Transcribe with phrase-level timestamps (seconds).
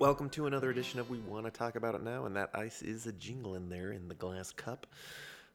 [0.00, 2.80] Welcome to another edition of We Want to Talk About It Now, and that ice
[2.80, 4.86] is a jingling there in the glass cup.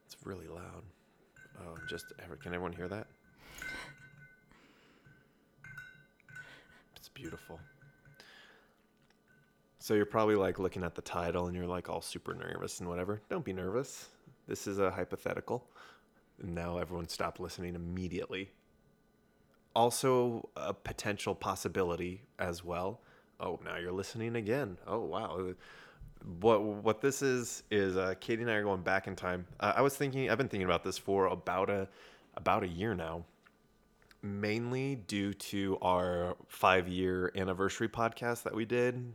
[0.06, 0.84] It's really loud.
[1.60, 3.08] Oh, just can everyone hear that?
[6.96, 7.60] It's beautiful.
[9.80, 12.88] So you're probably like looking at the title and you're like all super nervous and
[12.88, 13.24] whatever.
[13.32, 14.10] Don't be nervous.
[14.48, 15.66] This is a hypothetical.
[16.40, 18.52] Now everyone stop listening immediately.
[19.76, 23.02] Also, a potential possibility as well.
[23.40, 24.78] Oh, now you're listening again.
[24.88, 25.54] Oh, wow.
[26.40, 29.46] What what this is is uh, Katie and I are going back in time.
[29.60, 31.88] Uh, I was thinking, I've been thinking about this for about a
[32.36, 33.26] about a year now,
[34.24, 39.14] mainly due to our five year anniversary podcast that we did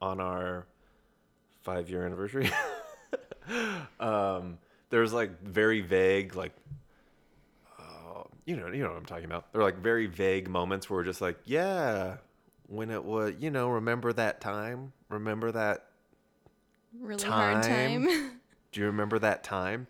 [0.00, 0.66] on our
[1.62, 2.50] five year anniversary.
[4.00, 4.58] um,
[4.90, 6.52] there's like very vague, like,
[7.78, 9.52] uh, you know, you know what I'm talking about.
[9.52, 12.16] They're like very vague moments where we're just like, yeah,
[12.72, 14.92] when it was, you know, remember that time?
[15.10, 15.84] Remember that
[16.98, 18.06] Really hard Time.
[18.06, 18.40] time.
[18.72, 19.86] Do you remember that time?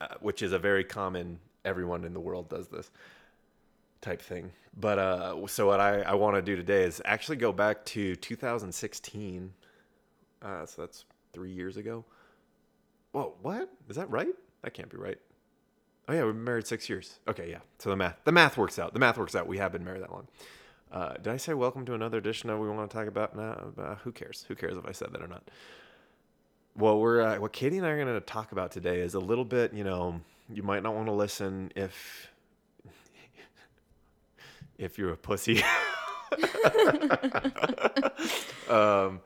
[0.00, 2.90] Uh, which is a very common, everyone in the world does this
[4.00, 4.50] type thing.
[4.78, 8.16] But uh, so what I, I want to do today is actually go back to
[8.16, 9.52] 2016.
[10.42, 12.04] Uh, so that's three years ago.
[13.12, 13.70] Whoa, what?
[13.88, 14.34] Is that right?
[14.62, 15.18] That can't be right.
[16.08, 17.18] Oh yeah, we've been married six years.
[17.28, 17.60] Okay, yeah.
[17.78, 18.92] So the math, the math works out.
[18.92, 19.46] The math works out.
[19.46, 20.28] We have been married that long.
[20.92, 23.72] Uh, did I say welcome to another edition of We Want to Talk About Now?
[23.76, 24.44] Uh, who cares?
[24.48, 25.42] Who cares if I said that or not?
[26.76, 29.20] Well, we're uh, what Katie and I are going to talk about today is a
[29.20, 29.72] little bit.
[29.72, 30.20] You know,
[30.52, 32.30] you might not want to listen if
[34.78, 35.62] if you're a pussy.
[38.68, 39.20] um,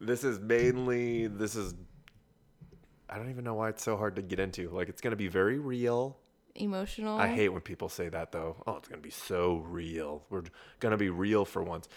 [0.00, 1.74] this is mainly this is.
[3.08, 4.70] I don't even know why it's so hard to get into.
[4.70, 6.16] Like, it's going to be very real.
[6.54, 7.18] Emotional.
[7.18, 8.56] I hate when people say that though.
[8.66, 10.22] Oh, it's gonna be so real.
[10.30, 10.42] We're
[10.80, 11.88] gonna be real for once.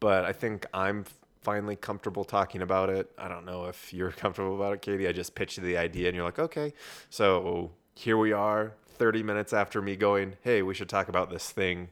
[0.00, 1.04] But I think I'm
[1.42, 3.10] finally comfortable talking about it.
[3.18, 5.08] I don't know if you're comfortable about it, Katie.
[5.08, 6.72] I just pitched you the idea, and you're like, okay.
[7.10, 11.50] So here we are, 30 minutes after me going, hey, we should talk about this
[11.50, 11.88] thing.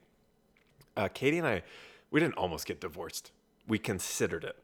[0.97, 1.63] Uh, Katie and I,
[2.11, 3.33] we didn't almost get divorced.
[3.67, 4.57] We considered it,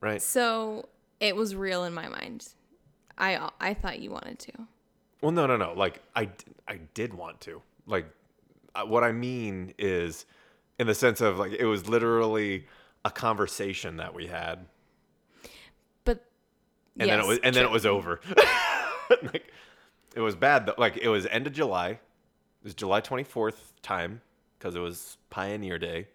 [0.00, 0.22] right?
[0.22, 2.48] So it was real in my mind.
[3.18, 4.52] I I thought you wanted to.
[5.20, 5.72] Well, no, no, no.
[5.74, 6.30] Like I,
[6.66, 7.62] I did want to.
[7.86, 8.06] Like,
[8.74, 10.26] uh, what I mean is,
[10.78, 12.66] in the sense of like, it was literally
[13.04, 14.66] a conversation that we had,
[16.04, 16.24] But
[16.98, 18.20] and then it was, and then it was over.
[19.22, 19.52] like,
[20.14, 20.66] it was bad.
[20.66, 20.74] Though.
[20.78, 21.90] Like, it was end of July.
[21.90, 21.98] It
[22.64, 24.20] was July twenty fourth time
[24.58, 26.06] because it was Pioneer Day.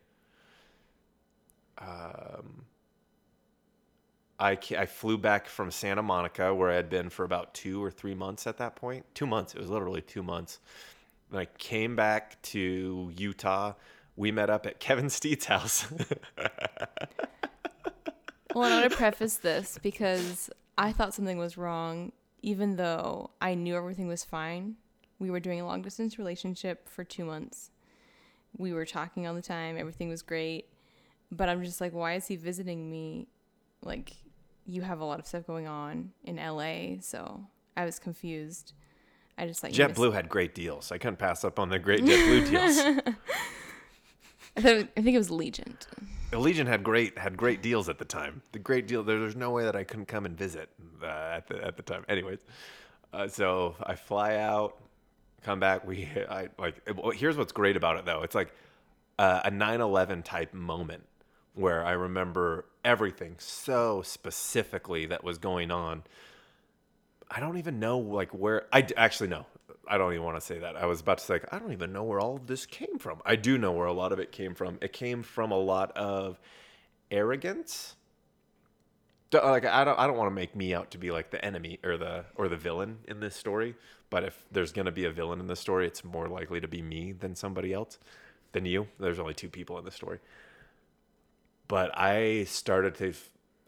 [1.78, 2.66] Um,
[4.40, 7.90] I, I flew back from Santa Monica where I had been for about two or
[7.90, 9.06] three months at that point.
[9.16, 9.56] Two months.
[9.56, 10.60] It was literally two months.
[11.32, 13.74] And I came back to Utah.
[14.16, 15.88] We met up at Kevin Steed's house.
[18.56, 23.54] Well, I want to preface this because I thought something was wrong, even though I
[23.54, 24.76] knew everything was fine.
[25.20, 27.72] We were doing a long distance relationship for two months.
[28.58, 29.78] We were talking all the time.
[29.78, 30.70] Everything was great.
[31.32, 33.28] But I'm just like, why is he visiting me?
[33.82, 34.14] Like,
[34.66, 37.02] you have a lot of stuff going on in LA.
[37.02, 37.46] So
[37.78, 38.74] I was confused.
[39.38, 40.92] I just like JetBlue had great deals.
[40.92, 42.78] I couldn't pass up on the great JetBlue deals.
[44.58, 45.78] I, thought, I think it was Legion.
[46.32, 48.42] Allegiant had great had great deals at the time.
[48.52, 49.04] The great deal.
[49.04, 50.70] There, there's no way that I couldn't come and visit
[51.04, 52.06] uh, at the at the time.
[52.10, 52.40] Anyways,
[53.14, 54.78] uh, so I fly out,
[55.44, 55.86] come back.
[55.86, 56.82] We I like.
[57.16, 58.22] here's what's great about it though.
[58.24, 58.54] It's like
[59.20, 61.04] uh, a 9/11 type moment
[61.54, 66.04] where I remember everything so specifically that was going on.
[67.30, 69.48] I don't even know like where I actually know.
[69.88, 70.78] I don't even want to say that.
[70.78, 73.22] I was about to say like, I don't even know where all this came from.
[73.26, 74.78] I do know where a lot of it came from.
[74.82, 76.40] It came from a lot of
[77.12, 77.96] arrogance.
[79.34, 81.44] Uh, like I don't I don't want to make me out to be like the
[81.44, 83.76] enemy or the or the villain in this story,
[84.10, 86.68] but if there's going to be a villain in this story, it's more likely to
[86.68, 87.98] be me than somebody else
[88.54, 88.88] than you.
[88.98, 90.20] There's only two people in the story.
[91.68, 93.14] But I started to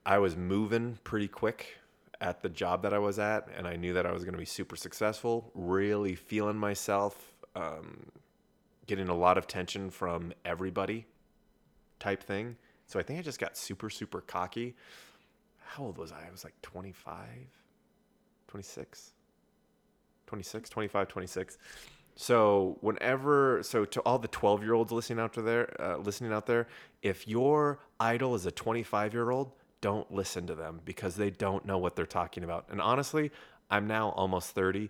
[0.06, 1.78] I was moving pretty quick
[2.22, 4.40] at the job that I was at, and I knew that I was going to
[4.40, 5.52] be super successful.
[5.54, 8.06] Really feeling myself, um,
[8.86, 11.06] getting a lot of tension from everybody,
[12.00, 12.56] type thing.
[12.86, 14.76] So I think I just got super, super cocky.
[15.60, 16.26] How old was I?
[16.28, 17.18] I was like 25,
[18.48, 19.12] 26,
[20.26, 21.58] 26, 25, 26.
[22.20, 26.48] So whenever, so to all the 12 year olds listening out there, uh, listening out
[26.48, 26.68] there,
[27.04, 31.64] if your idol is a 25 year old, don't listen to them because they don't
[31.64, 32.66] know what they're talking about.
[32.72, 33.32] And honestly,
[33.70, 34.90] I'm now almost 30.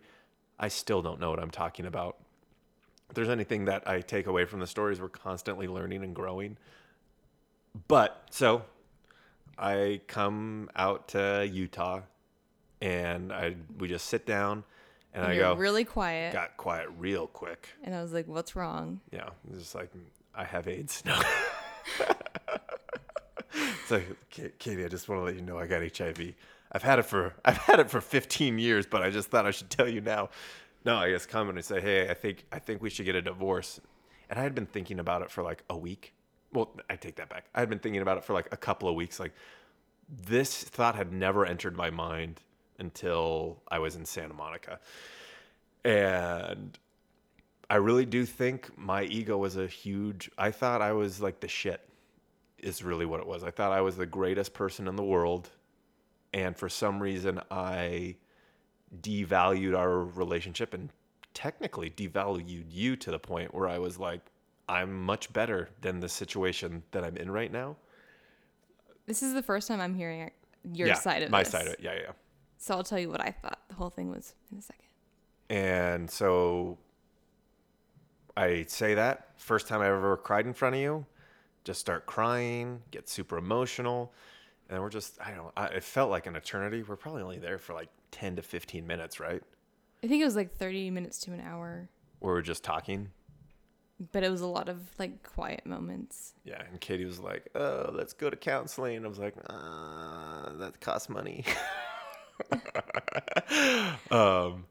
[0.58, 2.16] I still don't know what I'm talking about.
[3.10, 6.58] If there's anything that I take away from the stories, we're constantly learning and growing.
[7.90, 8.64] But so
[9.58, 12.02] I come out to Utah,
[12.82, 14.64] and I we just sit down,
[15.18, 16.34] and, I go really quiet.
[16.34, 17.70] got quiet real quick.
[17.84, 19.02] And I was like, what's wrong?
[19.12, 19.92] Yeah, it's just like
[20.36, 21.04] I have AIDS.
[22.00, 22.06] No.
[23.54, 26.34] it's like Katie, I just want to let you know I got HIV.
[26.72, 29.52] I've had it for I've had it for 15 years, but I just thought I
[29.52, 30.30] should tell you now.
[30.86, 33.16] No, I just come and I say, hey, I think I think we should get
[33.16, 33.80] a divorce.
[34.30, 36.14] And I had been thinking about it for like a week.
[36.54, 37.46] Well, I take that back.
[37.56, 39.20] I had been thinking about it for like a couple of weeks.
[39.20, 39.34] Like
[40.10, 42.42] this thought had never entered my mind
[42.80, 44.80] until I was in Santa Monica.
[45.84, 46.78] And
[47.70, 50.30] I really do think my ego was a huge.
[50.38, 51.82] I thought I was like the shit,
[52.58, 53.44] is really what it was.
[53.44, 55.50] I thought I was the greatest person in the world.
[56.34, 58.16] And for some reason, I
[59.02, 60.90] devalued our relationship and
[61.34, 64.22] technically devalued you to the point where I was like,
[64.70, 67.78] I'm much better than the situation that I'm in right now.
[69.06, 70.32] This is the first time I'm hearing
[70.74, 71.52] your yeah, side of my this.
[71.52, 71.80] side of it.
[71.82, 72.12] Yeah, yeah.
[72.58, 74.84] So I'll tell you what I thought the whole thing was in a second.
[75.50, 76.78] And so
[78.36, 81.06] I say that first time I ever cried in front of you,
[81.64, 84.14] just start crying, get super emotional.
[84.70, 86.84] And we're just, I don't know, I, it felt like an eternity.
[86.84, 89.42] We're probably only there for like 10 to 15 minutes, right?
[90.04, 91.90] I think it was like 30 minutes to an hour,
[92.20, 93.10] Where we're just talking.
[94.12, 96.34] but it was a lot of like quiet moments.
[96.44, 96.62] Yeah.
[96.70, 98.98] And Katie was like, oh, let's go to counseling.
[98.98, 101.46] And I was like, uh, that costs money.
[104.12, 104.66] um,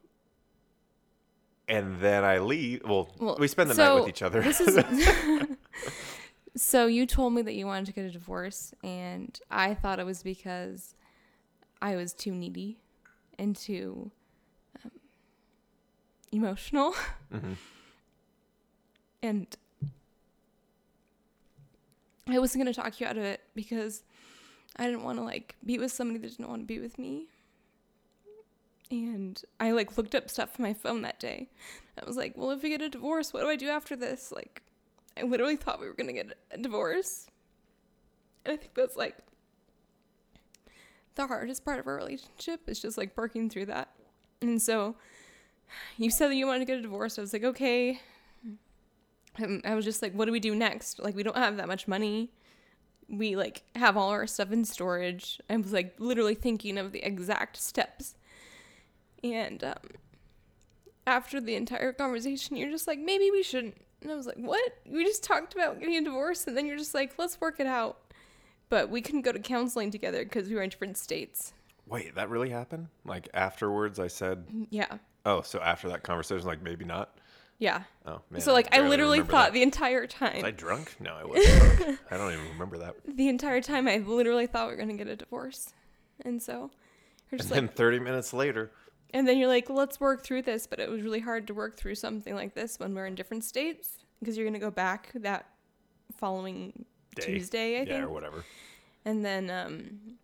[1.68, 2.82] and then I leave.
[2.84, 4.40] Well, Well, we spend the night with each other.
[4.40, 4.76] This is
[6.56, 10.06] So you told me that you wanted to get a divorce and I thought it
[10.06, 10.94] was because
[11.82, 12.78] I was too needy
[13.38, 14.10] and too
[14.82, 14.90] um,
[16.32, 16.94] emotional.
[17.32, 17.56] Mhm.
[19.22, 19.56] And
[22.26, 24.02] I wasn't going to talk you out of it because
[24.76, 27.26] I didn't want to like be with somebody that didn't want to be with me.
[28.90, 31.48] And I like looked up stuff on my phone that day.
[32.00, 34.30] I was like, well, if we get a divorce, what do I do after this?
[34.30, 34.62] Like,
[35.16, 37.26] I literally thought we were to get a divorce.
[38.44, 39.16] And I think that's like
[41.16, 43.88] the hardest part of our relationship is just like working through that.
[44.40, 44.96] And so
[45.96, 47.18] you said that you wanted to get a divorce.
[47.18, 48.00] I was like, okay.
[49.42, 50.98] Um, I was just like, what do we do next?
[50.98, 52.30] Like, we don't have that much money.
[53.08, 55.40] We like have all our stuff in storage.
[55.48, 58.14] I was like literally thinking of the exact steps.
[59.34, 59.74] And um,
[61.06, 63.76] after the entire conversation, you're just like, maybe we shouldn't.
[64.02, 64.72] And I was like, what?
[64.86, 67.66] We just talked about getting a divorce, and then you're just like, let's work it
[67.66, 67.98] out.
[68.68, 71.52] But we couldn't go to counseling together because we were in different states.
[71.86, 72.88] Wait, that really happened?
[73.04, 74.98] Like afterwards, I said, Yeah.
[75.24, 77.16] "Oh, so after that conversation, like maybe not."
[77.58, 77.84] Yeah.
[78.04, 78.40] Oh man.
[78.40, 79.52] so like I barely literally thought that.
[79.52, 80.34] the entire time.
[80.34, 80.96] Was I drunk?
[81.00, 82.00] No, I wasn't drunk.
[82.10, 82.96] I don't even remember that.
[83.06, 85.72] the entire time I literally thought we were gonna get a divorce.
[86.24, 86.52] And so
[87.30, 88.72] you're And just then like 30 minutes later,
[89.12, 91.76] and then you're like, let's work through this, but it was really hard to work
[91.76, 95.46] through something like this when we're in different states because you're gonna go back that
[96.16, 97.22] following Day.
[97.22, 98.04] Tuesday, I yeah, think.
[98.04, 98.44] or whatever.
[99.04, 100.16] And then um,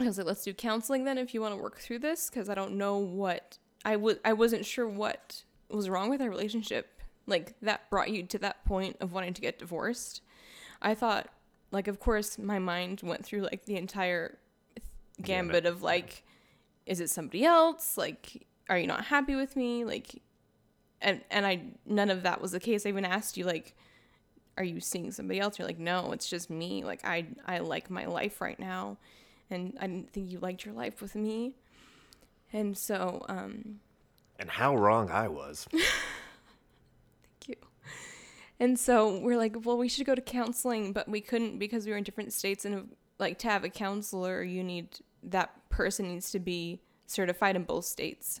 [0.00, 2.48] I was like, let's do counseling then if you want to work through this because
[2.48, 7.00] I don't know what I would I wasn't sure what was wrong with our relationship
[7.26, 10.22] like that brought you to that point of wanting to get divorced.
[10.80, 11.28] I thought
[11.70, 14.38] like of course my mind went through like the entire
[15.22, 16.22] gambit of like
[16.88, 20.22] is it somebody else like are you not happy with me like
[21.00, 22.84] and and I none of that was the case.
[22.84, 23.74] I even asked you like
[24.56, 25.56] are you seeing somebody else?
[25.58, 26.82] You're like, no, it's just me.
[26.84, 28.96] Like I I like my life right now,
[29.50, 31.54] and I didn't think you liked your life with me,
[32.52, 33.78] and so um,
[34.38, 35.68] And how wrong I was.
[35.70, 35.84] thank
[37.46, 37.54] you.
[38.58, 41.92] And so we're like, well, we should go to counseling, but we couldn't because we
[41.92, 44.88] were in different states, and like to have a counselor, you need
[45.22, 48.40] that person needs to be certified in both states.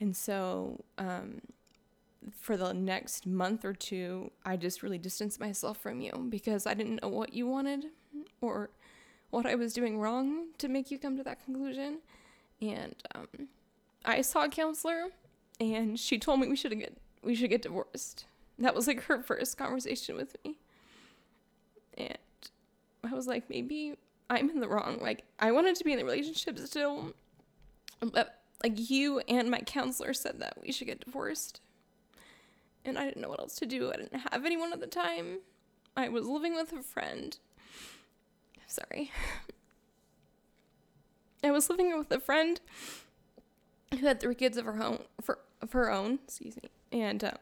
[0.00, 1.40] And so um,
[2.32, 6.74] for the next month or two, I just really distanced myself from you because I
[6.74, 7.86] didn't know what you wanted
[8.40, 8.70] or
[9.30, 11.98] what I was doing wrong to make you come to that conclusion.
[12.60, 13.48] And um,
[14.04, 15.08] I saw a counselor,
[15.60, 18.26] and she told me we should get we should get divorced.
[18.58, 20.58] That was like her first conversation with me,
[21.96, 22.18] and
[23.04, 23.94] I was like, maybe
[24.30, 24.98] I'm in the wrong.
[25.00, 27.12] Like I wanted to be in the relationship still,
[28.00, 31.60] but like you and my counselor said that we should get divorced
[32.84, 33.92] and I didn't know what else to do.
[33.92, 35.40] I didn't have anyone at the time.
[35.96, 37.36] I was living with a friend.
[38.66, 39.10] Sorry.
[41.44, 42.60] I was living with a friend
[43.92, 47.32] who had three kids of her own, for, of her own, excuse me, and uh,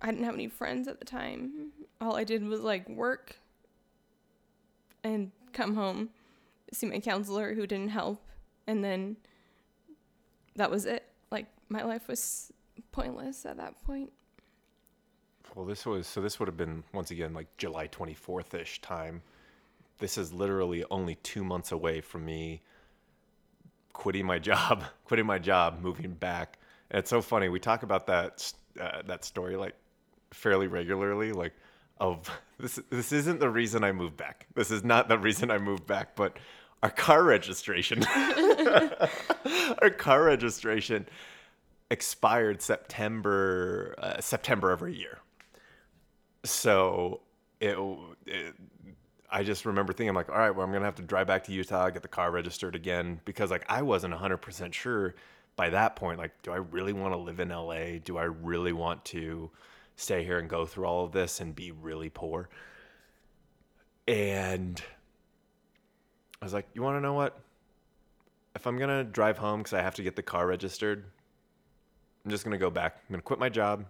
[0.00, 1.70] I didn't have any friends at the time.
[2.00, 3.36] All I did was like work
[5.02, 6.10] and come home
[6.72, 8.24] see my counselor who didn't help.
[8.66, 9.16] And then
[10.56, 11.04] that was it.
[11.30, 12.52] Like my life was
[12.90, 14.12] pointless at that point.
[15.54, 16.22] Well, this was so.
[16.22, 19.22] This would have been once again like July twenty fourth ish time.
[19.98, 22.62] This is literally only two months away from me
[23.92, 26.58] quitting my job, quitting my job, moving back.
[26.90, 27.50] And it's so funny.
[27.50, 29.74] We talk about that uh, that story like
[30.30, 31.32] fairly regularly.
[31.32, 31.52] Like,
[32.02, 32.28] of
[32.58, 34.46] this this isn't the reason I moved back.
[34.54, 36.36] This is not the reason I moved back, but
[36.82, 38.04] our car registration,
[39.80, 41.06] our car registration
[41.90, 45.18] expired September uh, September every year.
[46.44, 47.20] So
[47.60, 47.78] it,
[48.26, 48.54] it
[49.30, 51.52] I just remember thinking like, all right, well, I'm gonna have to drive back to
[51.52, 55.14] Utah, get the car registered again because like I wasn't 100% sure
[55.54, 56.18] by that point.
[56.18, 57.98] Like, do I really want to live in LA?
[58.02, 59.50] Do I really want to
[60.02, 62.48] stay here and go through all of this and be really poor?
[64.08, 64.82] And
[66.40, 67.38] I was like, you want to know what?
[68.54, 71.04] If I'm gonna drive home because I have to get the car registered,
[72.24, 72.96] I'm just gonna go back.
[73.08, 73.86] I'm gonna quit my job,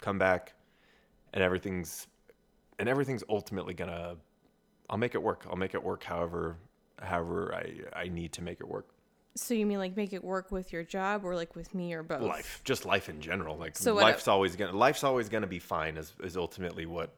[0.00, 0.54] come back,
[1.34, 2.06] and everything's
[2.78, 4.16] and everything's ultimately gonna
[4.88, 5.44] I'll make it work.
[5.50, 6.56] I'll make it work however
[7.00, 8.88] however I I need to make it work.
[9.38, 12.02] So you mean like make it work with your job or like with me or
[12.02, 12.22] both?
[12.22, 13.56] Life, just life in general.
[13.56, 15.96] Like So life's always gonna life's always gonna be fine.
[15.96, 17.14] Is is ultimately what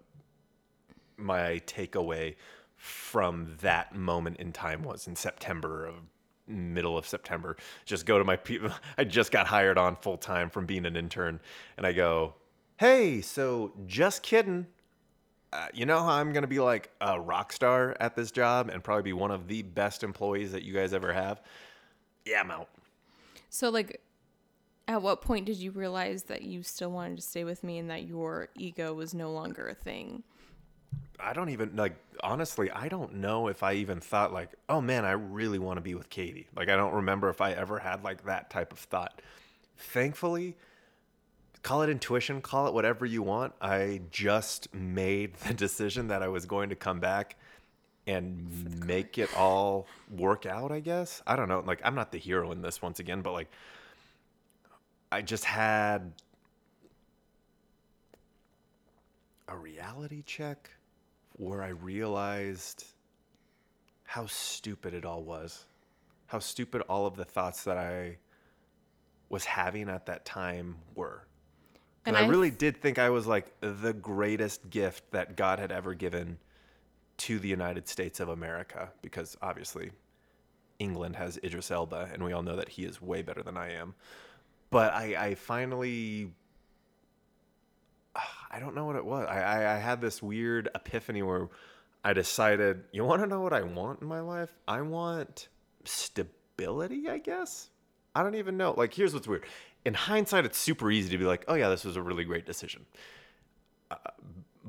[1.17, 2.37] my takeaway
[2.77, 5.95] from that moment in time was in September of
[6.47, 7.57] middle of September.
[7.85, 8.71] Just go to my people.
[8.99, 11.41] I just got hired on full time from being an intern,
[11.77, 12.35] and I go,
[12.77, 14.67] "Hey, so just kidding
[15.53, 18.71] uh, you know how I'm going to be like a rock star at this job
[18.71, 21.41] and probably be one of the best employees that you guys ever have?
[22.25, 22.69] Yeah, I'm out.
[23.49, 24.01] So like
[24.89, 27.89] at what point did you realize that you still wanted to stay with me and
[27.91, 30.23] that your ego was no longer a thing?
[31.19, 35.05] I don't even like honestly, I don't know if I even thought like, "Oh man,
[35.05, 38.03] I really want to be with Katie." Like I don't remember if I ever had
[38.03, 39.21] like that type of thought.
[39.77, 40.57] Thankfully,
[41.63, 43.53] call it intuition, call it whatever you want.
[43.61, 47.37] I just made the decision that I was going to come back
[48.11, 49.87] and make it all
[50.17, 51.23] work out, I guess.
[51.27, 51.63] I don't know.
[51.65, 53.49] Like, I'm not the hero in this once again, but like,
[55.13, 56.13] I just had
[59.49, 60.71] a reality check
[61.37, 62.85] where I realized
[64.05, 65.65] how stupid it all was.
[66.27, 68.19] How stupid all of the thoughts that I
[69.29, 71.27] was having at that time were.
[72.07, 75.71] And I, I really did think I was like the greatest gift that God had
[75.71, 76.39] ever given
[77.21, 79.91] to the United States of America because obviously
[80.79, 83.73] England has Idris Elba and we all know that he is way better than I
[83.73, 83.95] am.
[84.71, 86.33] But I, I finally
[88.51, 89.27] I don't know what it was.
[89.29, 91.49] I, I, I had this weird epiphany where
[92.03, 94.51] I decided, you want to know what I want in my life?
[94.67, 95.49] I want
[95.85, 97.69] stability, I guess.
[98.15, 98.75] I don't even know.
[98.77, 99.45] Like, here's what's weird
[99.85, 102.47] in hindsight, it's super easy to be like, oh yeah, this was a really great
[102.47, 102.85] decision.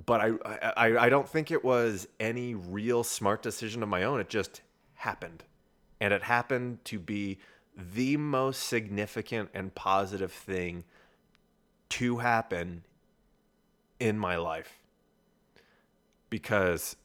[0.06, 0.30] But I,
[0.78, 4.20] I, I don't think it was any real smart decision of my own.
[4.20, 4.62] It just
[4.96, 5.44] happened.
[6.00, 7.40] And it happened to be
[7.76, 10.84] the most significant and positive thing
[11.90, 12.84] to happen
[14.00, 14.80] in my life.
[16.30, 16.96] Because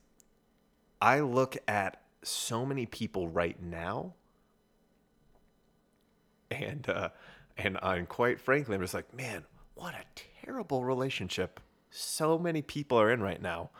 [1.00, 4.14] I look at so many people right now
[6.50, 7.10] and uh,
[7.56, 10.04] and I'm quite frankly, I'm just like, man, what a
[10.44, 11.60] terrible relationship
[11.96, 13.70] so many people are in right now.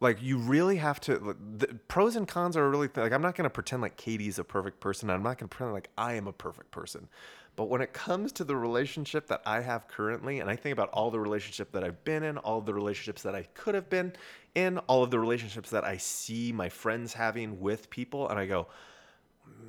[0.00, 1.36] Like you really have to.
[1.56, 4.80] The pros and cons are really like I'm not to pretend like Katie's a perfect
[4.80, 5.10] person.
[5.10, 7.08] I'm not to pretend like I am a perfect person.
[7.54, 10.88] But when it comes to the relationship that I have currently, and I think about
[10.88, 14.14] all the relationship that I've been in, all the relationships that I could have been
[14.54, 18.46] in, all of the relationships that I see my friends having with people, and I
[18.46, 18.68] go,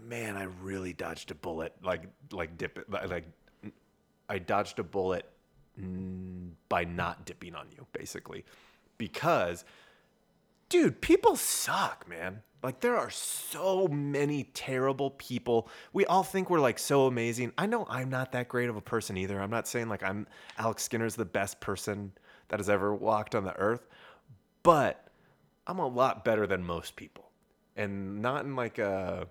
[0.07, 1.73] man, I really dodged a bullet.
[1.83, 3.25] Like like dip it like
[4.29, 5.29] I dodged a bullet
[6.69, 8.45] by not dipping on you, basically,
[8.97, 9.65] because
[10.69, 12.41] dude, people suck, man.
[12.63, 15.69] Like there are so many terrible people.
[15.91, 17.51] We all think we're like so amazing.
[17.57, 19.39] I know I'm not that great of a person either.
[19.39, 20.25] I'm not saying like I'm
[20.57, 22.13] Alex Skinner's the best person
[22.47, 23.85] that has ever walked on the earth,
[24.63, 25.07] but
[25.67, 27.29] I'm a lot better than most people.
[27.75, 29.27] And not in like a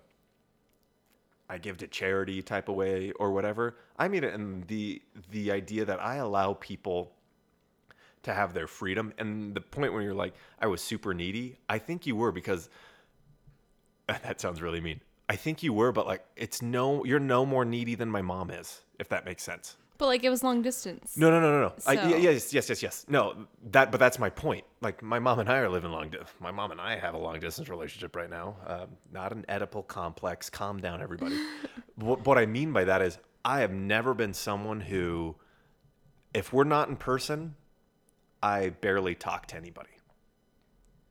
[1.53, 3.77] I give to charity type of way or whatever.
[3.97, 7.13] I mean it in the the idea that I allow people
[8.23, 9.13] to have their freedom.
[9.19, 12.69] And the point where you're like, I was super needy, I think you were because
[14.07, 14.99] that sounds really mean.
[15.29, 18.49] I think you were, but like it's no you're no more needy than my mom
[18.49, 19.77] is, if that makes sense.
[20.03, 21.15] But like it was long distance.
[21.15, 21.73] No, no, no, no, no.
[21.77, 23.05] So- y- yes, yes, yes, yes.
[23.07, 24.65] No, that, but that's my point.
[24.81, 26.09] Like my mom and I are living long.
[26.09, 28.57] Di- my mom and I have a long distance relationship right now.
[28.67, 30.49] Um, not an Oedipal complex.
[30.49, 31.37] Calm down, everybody.
[31.95, 35.35] what, what I mean by that is, I have never been someone who,
[36.33, 37.55] if we're not in person,
[38.41, 39.95] I barely talk to anybody,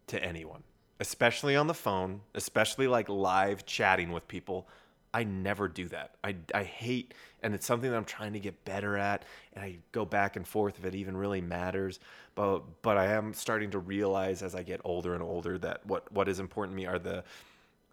[0.09, 0.65] to anyone,
[1.01, 4.69] especially on the phone, especially like live chatting with people.
[5.15, 6.15] I never do that.
[6.25, 9.25] I, I hate, and it's something that I'm trying to get better at.
[9.53, 12.01] And I go back and forth if it even really matters.
[12.35, 16.11] But but I am starting to realize as I get older and older that what
[16.13, 17.25] what is important to me are the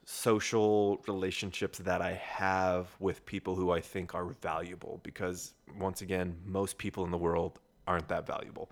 [0.06, 5.00] social relationships that I have with people who I think are valuable.
[5.04, 8.72] Because once again, most people in the world aren't that valuable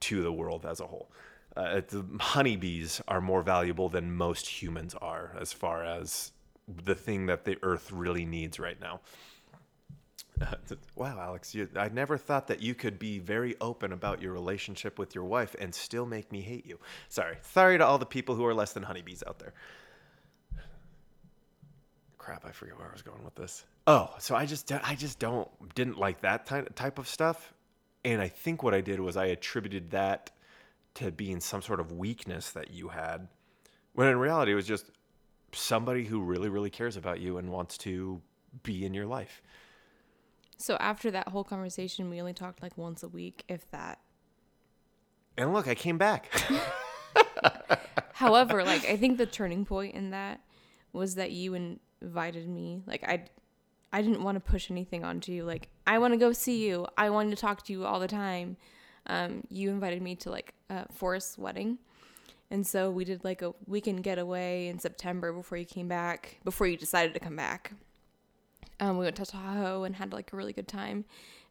[0.00, 1.10] to the world as a whole.
[1.56, 6.32] Uh, the honeybees are more valuable than most humans are as far as
[6.84, 9.00] the thing that the earth really needs right now.
[10.96, 14.98] wow, Alex, you, I never thought that you could be very open about your relationship
[14.98, 16.78] with your wife and still make me hate you.
[17.08, 17.36] Sorry.
[17.42, 19.54] Sorry to all the people who are less than honeybees out there.
[22.18, 23.64] Crap, I forget where I was going with this.
[23.86, 27.54] Oh, so I just I just don't didn't like that type of stuff.
[28.04, 30.32] And I think what I did was I attributed that
[30.94, 33.28] to being some sort of weakness that you had.
[33.92, 34.90] When in reality it was just
[35.52, 38.20] somebody who really really cares about you and wants to
[38.64, 39.40] be in your life.
[40.58, 44.00] So after that whole conversation, we only talked like once a week, if that.
[45.36, 46.30] And look, I came back.
[48.14, 50.40] However, like I think the turning point in that
[50.92, 51.54] was that you
[52.02, 52.82] invited me.
[52.86, 53.24] Like I,
[53.92, 55.44] I didn't want to push anything onto you.
[55.44, 56.86] Like I want to go see you.
[56.96, 58.56] I wanted to talk to you all the time.
[59.08, 61.78] Um, you invited me to like uh, Forrest's wedding,
[62.50, 66.38] and so we did like a weekend getaway in September before you came back.
[66.42, 67.72] Before you decided to come back,
[68.80, 71.04] um, we went to Tahoe and had like a really good time.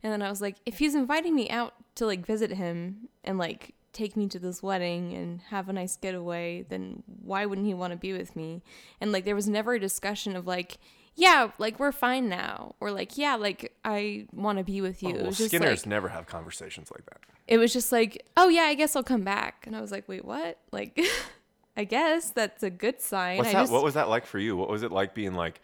[0.04, 3.38] And then I was like, if he's inviting me out to like visit him and
[3.38, 7.74] like take me to this wedding and have a nice getaway, then why wouldn't he
[7.74, 8.62] want to be with me?
[9.02, 10.78] And like there was never a discussion of like,
[11.16, 15.16] yeah, like we're fine now, or like yeah, like I want to be with you.
[15.18, 17.22] Oh, well, Skinners like never have conversations like that.
[17.48, 19.64] it was just like, oh yeah, I guess I'll come back.
[19.66, 20.60] And I was like, wait, what?
[20.74, 21.00] Like,
[21.78, 23.42] I guess that's a good sign.
[23.42, 23.54] That?
[23.54, 24.58] just, What was that like for you?
[24.58, 25.62] What was it like being like?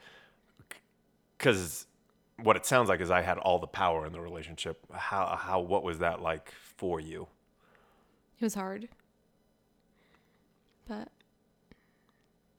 [1.42, 1.88] Because
[2.38, 4.86] what it sounds like is I had all the power in the relationship.
[4.94, 7.28] How how what was that like for you?
[8.40, 8.90] It was hard.
[10.88, 11.08] But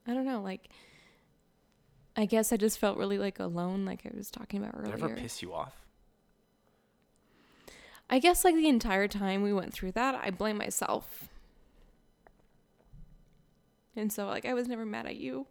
[0.05, 0.68] I don't know, like
[2.16, 4.95] I guess I just felt really like alone like I was talking about Did it
[4.95, 5.14] earlier.
[5.14, 5.77] ever piss you off?
[8.11, 11.29] I guess like the entire time we went through that, I blame myself.
[13.95, 15.47] And so like I was never mad at you.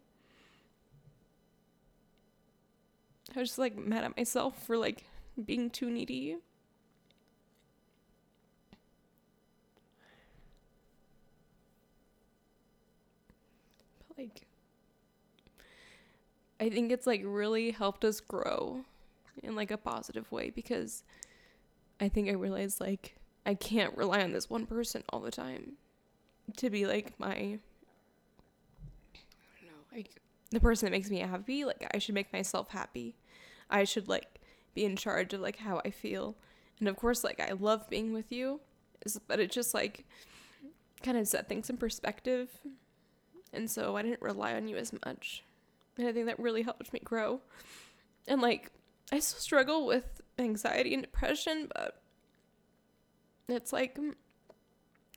[3.36, 5.06] I was just like mad at myself for like
[5.44, 6.38] being too needy.
[14.08, 14.42] But, like
[16.60, 18.82] I think it's like really helped us grow
[19.42, 21.04] in like a positive way because
[22.00, 23.16] I think I realized like
[23.46, 25.74] I can't rely on this one person all the time
[26.58, 27.58] to be like my I
[29.60, 31.66] don't know, like the person that makes me happy.
[31.66, 33.16] Like I should make myself happy.
[33.72, 34.40] I should like
[34.74, 36.36] be in charge of like how I feel.
[36.80, 38.60] And of course like I love being with you,
[39.28, 40.06] but it just like
[41.04, 42.50] kind of set things in perspective.
[43.54, 45.44] And so I didn't rely on you as much.
[45.98, 47.42] And I think that really helped me grow.
[48.28, 48.72] And like
[49.12, 52.02] I still struggle with anxiety and depression, but
[53.50, 54.00] it's like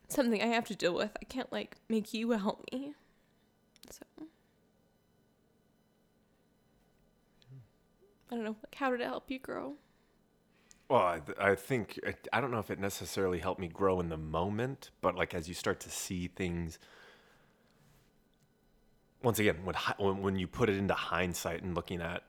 [0.08, 1.10] something I have to deal with.
[1.20, 2.94] I can't like make you help me.
[3.90, 4.02] So
[8.35, 8.57] I don't know.
[8.64, 9.75] Like, how did it help you grow?
[10.88, 12.01] Well, I, I think
[12.33, 15.49] I don't know if it necessarily helped me grow in the moment, but like as
[15.49, 16.81] you start to see things.
[19.23, 19.59] Once again,
[19.99, 22.25] when when you put it into hindsight and looking at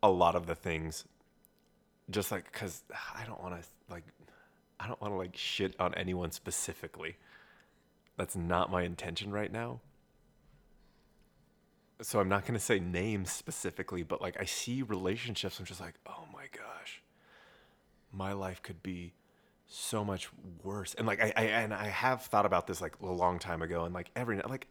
[0.00, 1.04] a lot of the things,
[2.08, 4.04] just like because I don't want to like,
[4.78, 7.16] I don't want to like shit on anyone specifically.
[8.16, 9.80] That's not my intention right now.
[12.02, 15.80] So I'm not going to say names specifically, but like I see relationships, I'm just
[15.80, 17.02] like, oh my gosh,
[18.12, 19.12] my life could be
[19.68, 20.28] so much
[20.62, 20.94] worse.
[20.94, 23.84] And like I, I and I have thought about this like a long time ago,
[23.84, 24.66] and like every like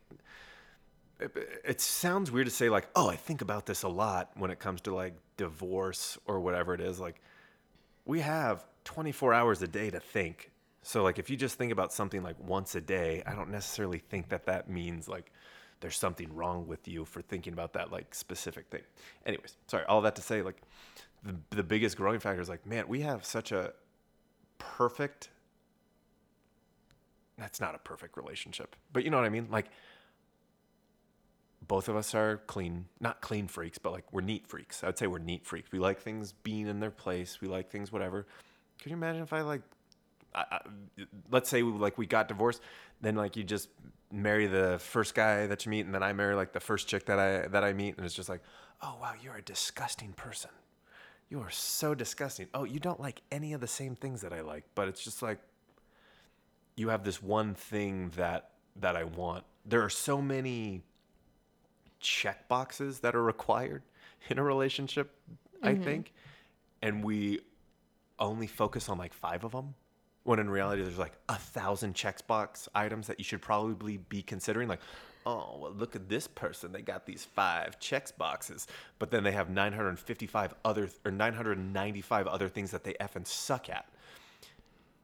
[1.20, 1.32] it,
[1.64, 4.60] it sounds weird to say like, oh, I think about this a lot when it
[4.60, 7.00] comes to like divorce or whatever it is.
[7.00, 7.22] Like
[8.06, 10.52] we have 24 hours a day to think.
[10.84, 14.00] So like if you just think about something like once a day, I don't necessarily
[14.00, 15.32] think that that means like
[15.82, 18.84] there's something wrong with you for thinking about that like specific thing.
[19.26, 20.62] Anyways, sorry, all that to say like
[21.24, 23.74] the, the biggest growing factor is like, man, we have such a
[24.58, 25.30] perfect.
[27.38, 29.48] That's not a perfect relationship, but you know what I mean.
[29.50, 29.68] Like,
[31.68, 34.84] both of us are clean, not clean freaks, but like we're neat freaks.
[34.84, 35.72] I'd say we're neat freaks.
[35.72, 37.40] We like things being in their place.
[37.42, 38.28] We like things, whatever.
[38.80, 39.62] Can you imagine if I like,
[40.36, 40.60] I, I,
[41.32, 42.62] let's say we, like we got divorced,
[43.00, 43.70] then like you just
[44.12, 47.06] marry the first guy that you meet, and then I marry like the first chick
[47.06, 48.42] that I that I meet, and it's just like,
[48.82, 50.52] oh wow, you're a disgusting person.
[51.30, 52.48] You are so disgusting.
[52.54, 55.22] Oh, you don't like any of the same things that I like, but it's just
[55.22, 55.40] like
[56.76, 59.44] you have this one thing that that I want.
[59.66, 60.82] There are so many
[62.00, 63.84] check boxes that are required
[64.30, 65.16] in a relationship,
[65.62, 65.84] I mm-hmm.
[65.84, 66.14] think,
[66.82, 67.42] and we
[68.20, 69.76] only focus on like five of them.
[70.24, 74.68] When in reality, there's like a thousand checkbox items that you should probably be considering.
[74.68, 74.82] Like,
[75.26, 76.72] oh, well, look at this person.
[76.72, 78.68] They got these five checks boxes,
[79.00, 83.88] but then they have 955 other or 995 other things that they effing suck at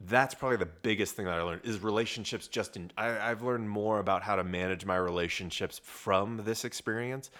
[0.02, 2.48] that's probably the biggest thing that I learned is relationships.
[2.48, 7.32] Just in, I, I've learned more about how to manage my relationships from this experience,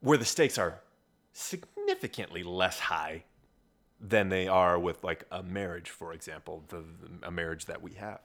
[0.00, 0.80] where the stakes are
[1.32, 3.24] significantly less high
[4.02, 6.84] than they are with like a marriage, for example, the,
[7.22, 8.20] a marriage that we have.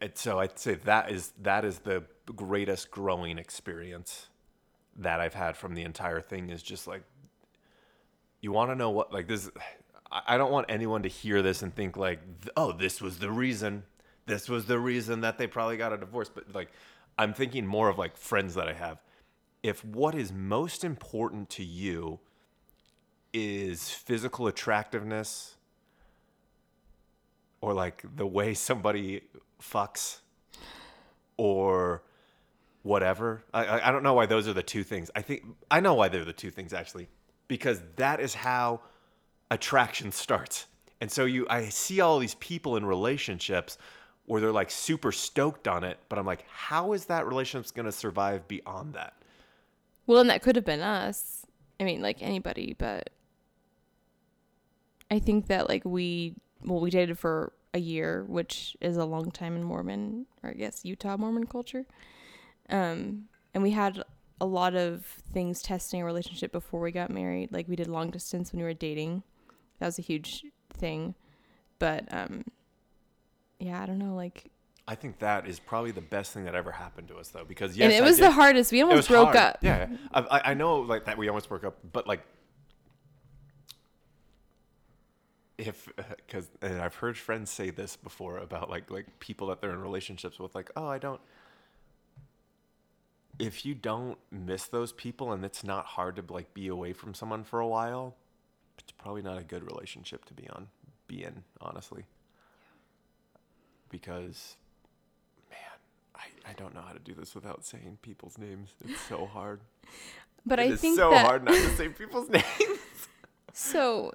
[0.00, 4.28] And so I'd say that is that is the greatest growing experience
[4.96, 7.02] that I've had from the entire thing is just like
[8.40, 9.50] you want to know what like this
[10.10, 12.20] I don't want anyone to hear this and think like,
[12.56, 13.84] oh, this was the reason.
[14.26, 16.28] This was the reason that they probably got a divorce.
[16.28, 16.70] But like,
[17.16, 18.98] I'm thinking more of like friends that I have.
[19.62, 22.18] If what is most important to you
[23.32, 25.56] is physical attractiveness
[27.60, 29.22] or like the way somebody
[29.62, 30.18] fucks
[31.36, 32.02] or
[32.82, 33.44] whatever.
[33.52, 35.10] I, I don't know why those are the two things.
[35.14, 37.08] I think I know why they're the two things actually,
[37.48, 38.80] because that is how
[39.50, 40.66] attraction starts.
[41.00, 43.78] And so you, I see all these people in relationships
[44.26, 47.86] where they're like super stoked on it, but I'm like, how is that relationship going
[47.86, 49.14] to survive beyond that?
[50.06, 51.46] Well, and that could have been us.
[51.78, 53.10] I mean, like anybody, but
[55.10, 59.30] I think that like we, well, we dated for a year, which is a long
[59.30, 61.84] time in Mormon, or I guess Utah Mormon culture.
[62.68, 64.02] Um, and we had
[64.40, 67.52] a lot of things testing a relationship before we got married.
[67.52, 69.22] Like we did long distance when we were dating.
[69.78, 71.14] That was a huge thing.
[71.78, 72.44] But um,
[73.58, 74.50] yeah, I don't know, like
[74.88, 77.76] I think that is probably the best thing that ever happened to us, though, because
[77.76, 78.72] yes, and it was the hardest.
[78.72, 79.36] We almost broke hard.
[79.36, 79.58] up.
[79.62, 82.22] Yeah, I, I- I know like that we almost broke up, but like
[85.60, 85.88] if
[86.26, 89.80] because and I've heard friends say this before about like like people that they're in
[89.80, 91.20] relationships with, like oh I don't.
[93.38, 97.14] If you don't miss those people and it's not hard to like be away from
[97.14, 98.14] someone for a while,
[98.78, 100.68] it's probably not a good relationship to be on,
[101.06, 102.04] be in, honestly.
[103.88, 104.56] Because,
[105.50, 105.58] man,
[106.14, 108.74] I, I don't know how to do this without saying people's names.
[108.86, 109.60] It's so hard.
[110.46, 112.44] But It I think so that hard not to say people's names.
[113.52, 114.14] so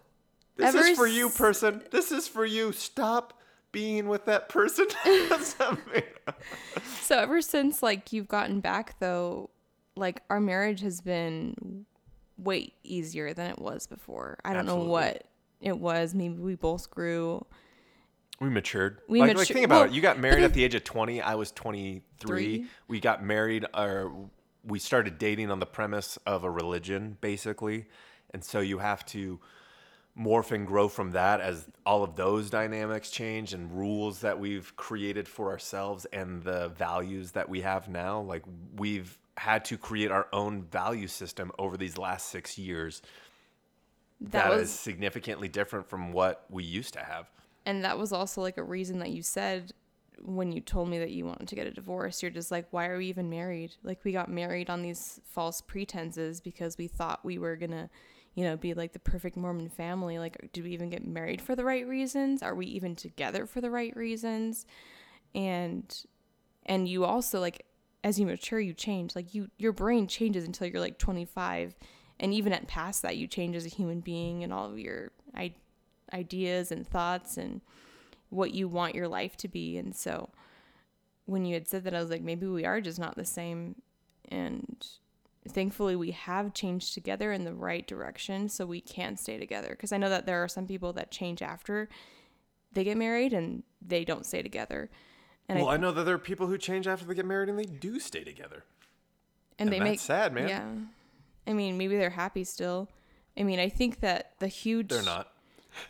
[0.56, 1.84] This Ever is for you, person.
[1.92, 2.72] This is for you.
[2.72, 3.42] Stop
[3.72, 4.88] being with that person.
[7.02, 9.50] so ever since like you've gotten back though,
[9.98, 11.86] like our marriage has been
[12.38, 14.38] way easier than it was before.
[14.46, 14.86] I don't Absolutely.
[14.86, 15.24] know what
[15.60, 16.14] it was.
[16.14, 17.46] Maybe we both grew.
[18.40, 19.00] we matured.
[19.10, 19.92] We like, like matu- think about well, it.
[19.92, 21.22] You got married at the age of 20.
[21.22, 22.02] I was 23.
[22.20, 22.66] Three.
[22.88, 24.30] We got married or
[24.64, 27.88] we started dating on the premise of a religion basically.
[28.32, 29.40] And so you have to
[30.18, 34.76] morph and grow from that as all of those dynamics change and rules that we've
[34.78, 38.44] created for ourselves and the values that we have now like
[38.78, 43.02] we've had to create our own value system over these last 6 years
[44.22, 47.30] That, that is was significantly different from what we used to have.
[47.66, 49.74] And that was also like a reason that you said
[50.24, 52.88] when you told me that you wanted to get a divorce you're just like why
[52.88, 53.76] are we even married?
[53.84, 57.90] Like we got married on these false pretenses because we thought we were gonna
[58.36, 61.56] you know be like the perfect mormon family like did we even get married for
[61.56, 62.44] the right reasons?
[62.44, 64.66] Are we even together for the right reasons?
[65.34, 66.06] And
[66.66, 67.66] and you also like
[68.06, 69.16] as you mature you change.
[69.16, 71.76] Like you your brain changes until you're like 25
[72.20, 75.12] and even at past that you change as a human being and all of your
[75.36, 75.56] I-
[76.14, 77.62] ideas and thoughts and
[78.30, 79.78] what you want your life to be.
[79.78, 80.30] And so
[81.26, 83.82] when you had said that i was like maybe we are just not the same.
[84.30, 84.86] And
[85.48, 89.92] thankfully we have changed together in the right direction so we can stay together because
[89.92, 91.88] i know that there are some people that change after
[92.74, 94.90] they get married and they don't stay together
[95.48, 97.50] and well I, I know that there are people who change after they get married
[97.50, 98.64] and they do stay together
[99.58, 100.48] and and they that's make sad, man.
[100.50, 100.66] yeah
[101.48, 102.90] I mean, maybe they're happy still.
[103.38, 105.32] I mean, I think that the huge They're not.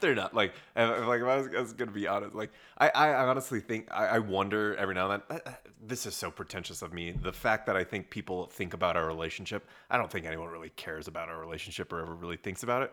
[0.00, 2.34] They're not like if- like if I was, I was gonna be honest.
[2.34, 5.38] Like I, I honestly think I, I wonder every now and then.
[5.44, 7.12] uh, uh, This is so pretentious of me.
[7.12, 9.68] The fact that I think people think about our relationship.
[9.90, 12.92] I don't think anyone really cares about our relationship or ever really thinks about it.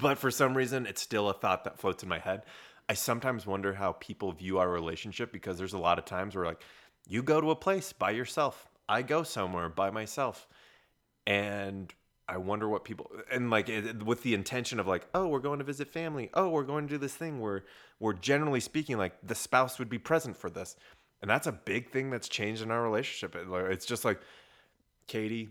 [0.00, 2.42] But for some reason, it's still a thought that floats in my head.
[2.88, 6.44] I sometimes wonder how people view our relationship because there's a lot of times where
[6.44, 6.62] like
[7.08, 10.46] you go to a place by yourself, I go somewhere by myself
[11.26, 11.92] and
[12.28, 13.70] I wonder what people and like
[14.04, 16.30] with the intention of like, oh, we're going to visit family.
[16.34, 17.64] Oh, we're going to do this thing where
[18.00, 20.76] we're generally speaking like the spouse would be present for this,
[21.22, 23.36] and that's a big thing that's changed in our relationship.
[23.70, 24.20] It's just like,
[25.06, 25.50] Katie,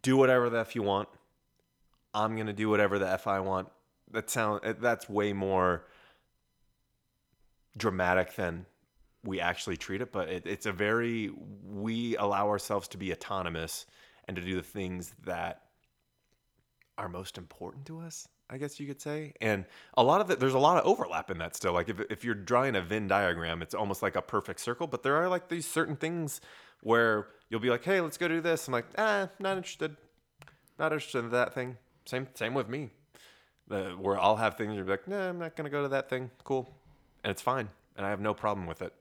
[0.00, 1.08] do whatever the f you want.
[2.14, 3.68] I'm gonna do whatever the f I want.
[4.10, 5.84] That sound that's way more
[7.76, 8.66] dramatic than
[9.22, 11.30] we actually treat it, but it, it's a very
[11.64, 13.86] we allow ourselves to be autonomous
[14.26, 15.62] and to do the things that
[16.98, 18.28] are most important to us.
[18.50, 19.64] I guess you could say, and
[19.96, 21.72] a lot of it, there's a lot of overlap in that still.
[21.72, 25.02] Like if if you're drawing a Venn diagram, it's almost like a perfect circle, but
[25.02, 26.40] there are like these certain things
[26.82, 29.96] where you'll be like, "Hey, let's go do this." I'm like, "Ah, not interested,
[30.78, 32.90] not interested in that thing." Same same with me.
[33.68, 36.30] The, where I'll have things you're like, "Nah, I'm not gonna go to that thing."
[36.44, 36.68] Cool,
[37.24, 38.92] and it's fine, and I have no problem with it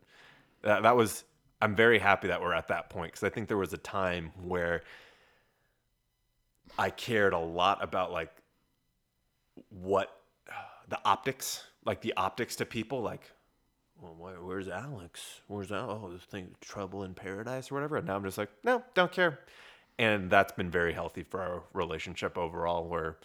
[0.61, 1.23] that, that was
[1.61, 4.31] i'm very happy that we're at that point because i think there was a time
[4.43, 4.81] where
[6.81, 8.31] i cared a lot about like
[9.69, 10.21] what
[10.89, 13.31] the optics like the optics to people like
[14.01, 15.41] well, where, where's alex?
[15.47, 17.97] Where's Al- oh this thing trouble in paradise or whatever.
[17.97, 19.39] And now i'm just like no don't care.
[19.99, 23.17] And that's been very healthy for our relationship overall where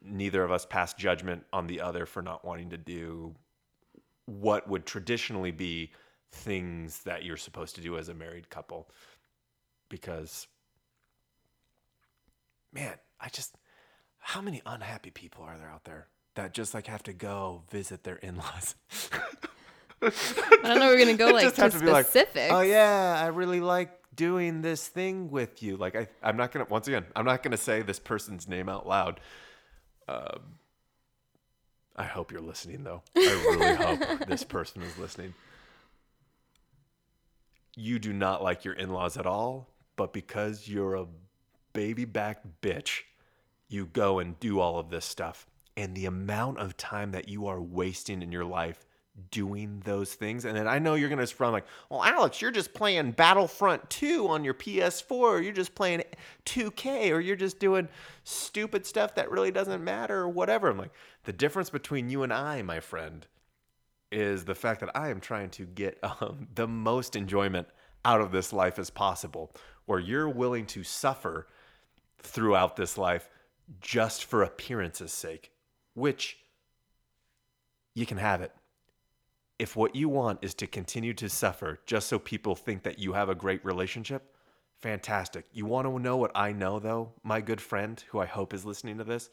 [0.00, 3.34] neither of us pass judgment on the other for not wanting to do
[4.26, 5.90] what would traditionally be
[6.30, 8.88] things that you're supposed to do as a married couple.
[9.88, 10.46] Because
[12.72, 13.56] man i just
[14.22, 18.04] how many unhappy people are there out there that just like have to go visit
[18.04, 18.74] their in-laws?
[20.00, 20.10] I
[20.62, 20.86] don't know.
[20.86, 22.06] We're gonna go like to be like,
[22.50, 25.76] oh yeah i really like doing this thing with you.
[25.76, 28.86] Like I, i'm not gonna once again i'm not gonna say this person's name out
[28.86, 29.20] loud.
[30.08, 30.58] Um,
[31.96, 33.02] i hope you're listening though.
[33.16, 33.76] I really
[34.08, 35.34] hope this person is listening.
[37.76, 41.06] You do not like your in-laws at all but because you're a
[41.72, 43.02] baby back bitch
[43.68, 45.46] you go and do all of this stuff.
[45.76, 48.84] And the amount of time that you are wasting in your life
[49.30, 52.50] doing those things and then i know you're going to respond like well alex you're
[52.50, 56.02] just playing battlefront 2 on your ps4 or you're just playing
[56.46, 57.86] 2k or you're just doing
[58.24, 60.70] stupid stuff that really doesn't matter or whatever.
[60.70, 63.26] I'm like the difference between you and i my friend
[64.12, 67.66] is the fact that I am trying to get um, the most enjoyment
[68.04, 69.52] out of this life as possible,
[69.86, 71.48] where you're willing to suffer
[72.22, 73.28] throughout this life
[73.80, 75.52] just for appearance's sake,
[75.94, 76.38] which
[77.94, 78.52] you can have it.
[79.58, 83.12] If what you want is to continue to suffer just so people think that you
[83.12, 84.36] have a great relationship,
[84.80, 85.46] fantastic.
[85.52, 88.64] You want to know what I know, though, my good friend, who I hope is
[88.64, 89.30] listening to this?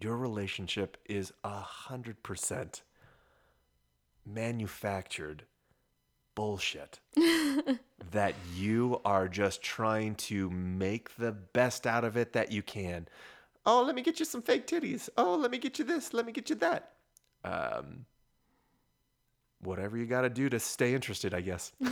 [0.00, 2.82] Your relationship is a hundred percent
[4.24, 5.44] manufactured
[6.38, 7.00] bullshit
[8.12, 13.08] that you are just trying to make the best out of it that you can.
[13.66, 15.08] Oh, let me get you some fake titties.
[15.16, 16.14] Oh, let me get you this.
[16.14, 16.92] Let me get you that.
[17.42, 18.06] Um,
[19.62, 21.72] whatever you got to do to stay interested, I guess.
[21.80, 21.90] Man.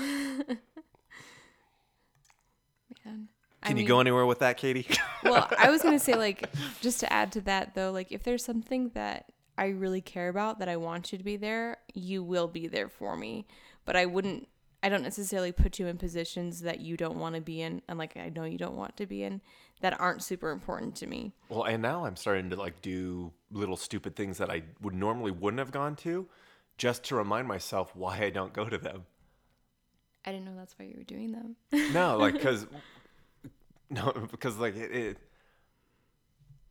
[3.05, 4.87] I Can you mean- go anywhere with that, Katie?
[5.25, 6.49] well, I was gonna say like
[6.81, 10.59] just to add to that though, like if there's something that I really care about
[10.59, 13.47] that I want you to be there, you will be there for me.
[13.85, 14.49] But I wouldn't.
[14.83, 17.99] I don't necessarily put you in positions that you don't want to be in, and
[17.99, 19.41] like I know you don't want to be in,
[19.81, 21.33] that aren't super important to me.
[21.49, 25.31] well, and now I'm starting to like do little stupid things that I would normally
[25.31, 26.29] wouldn't have gone to,
[26.79, 29.07] just to remind myself why I don't go to them.
[30.25, 31.57] I didn't know that's why you were doing them.
[31.93, 32.67] No, like because
[33.91, 35.19] no, because like it, it.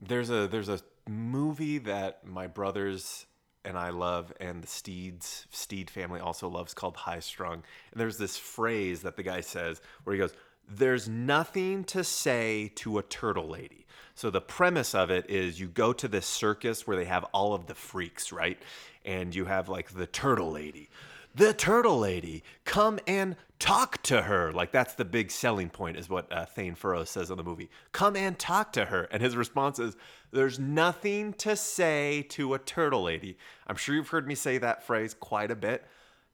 [0.01, 3.25] There's a there's a movie that my brothers
[3.63, 7.63] and I love, and the Steeds Steed family also loves called High Strung.
[7.91, 10.33] And there's this phrase that the guy says where he goes,
[10.67, 15.67] "There's nothing to say to a turtle lady." So the premise of it is you
[15.67, 18.61] go to this circus where they have all of the freaks, right?
[19.03, 20.89] And you have like the turtle lady
[21.35, 26.09] the turtle lady come and talk to her like that's the big selling point is
[26.09, 29.35] what uh, thane furrow says in the movie come and talk to her and his
[29.35, 29.95] response is
[30.35, 34.83] there's nothing to say to a turtle lady i'm sure you've heard me say that
[34.83, 35.85] phrase quite a bit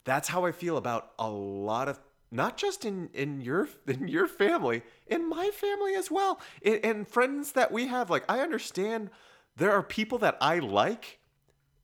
[0.03, 1.99] that's how i feel about a lot of
[2.31, 7.51] not just in in your in your family, in my family as well, and, friends
[7.51, 8.09] that we have.
[8.09, 9.09] Like I understand
[9.57, 11.19] there are people that I like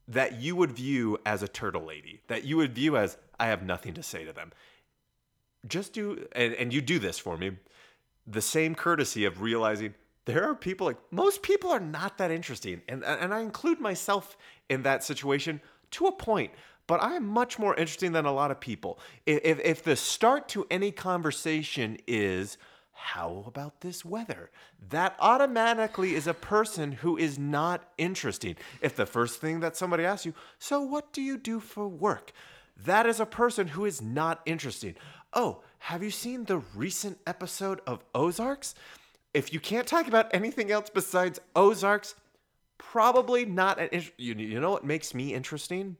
[0.08, 3.62] that you would view as a turtle lady, that you would view as I have
[3.62, 4.52] nothing to say to them.
[5.66, 7.58] Just do and, and you do this for me.
[8.26, 9.94] The same courtesy of realizing
[10.28, 12.82] there are people like most people are not that interesting.
[12.88, 14.36] And and I include myself
[14.68, 15.60] in that situation
[15.92, 16.52] to a point
[16.88, 18.98] but I'm much more interesting than a lot of people.
[19.26, 22.56] If, if the start to any conversation is,
[22.92, 24.50] how about this weather?
[24.88, 28.56] That automatically is a person who is not interesting.
[28.80, 32.32] If the first thing that somebody asks you, so what do you do for work?
[32.86, 34.94] That is a person who is not interesting.
[35.34, 38.74] Oh, have you seen the recent episode of Ozarks?
[39.34, 42.14] If you can't talk about anything else besides Ozarks,
[42.78, 44.02] probably not an.
[44.16, 45.96] You, you know what makes me interesting?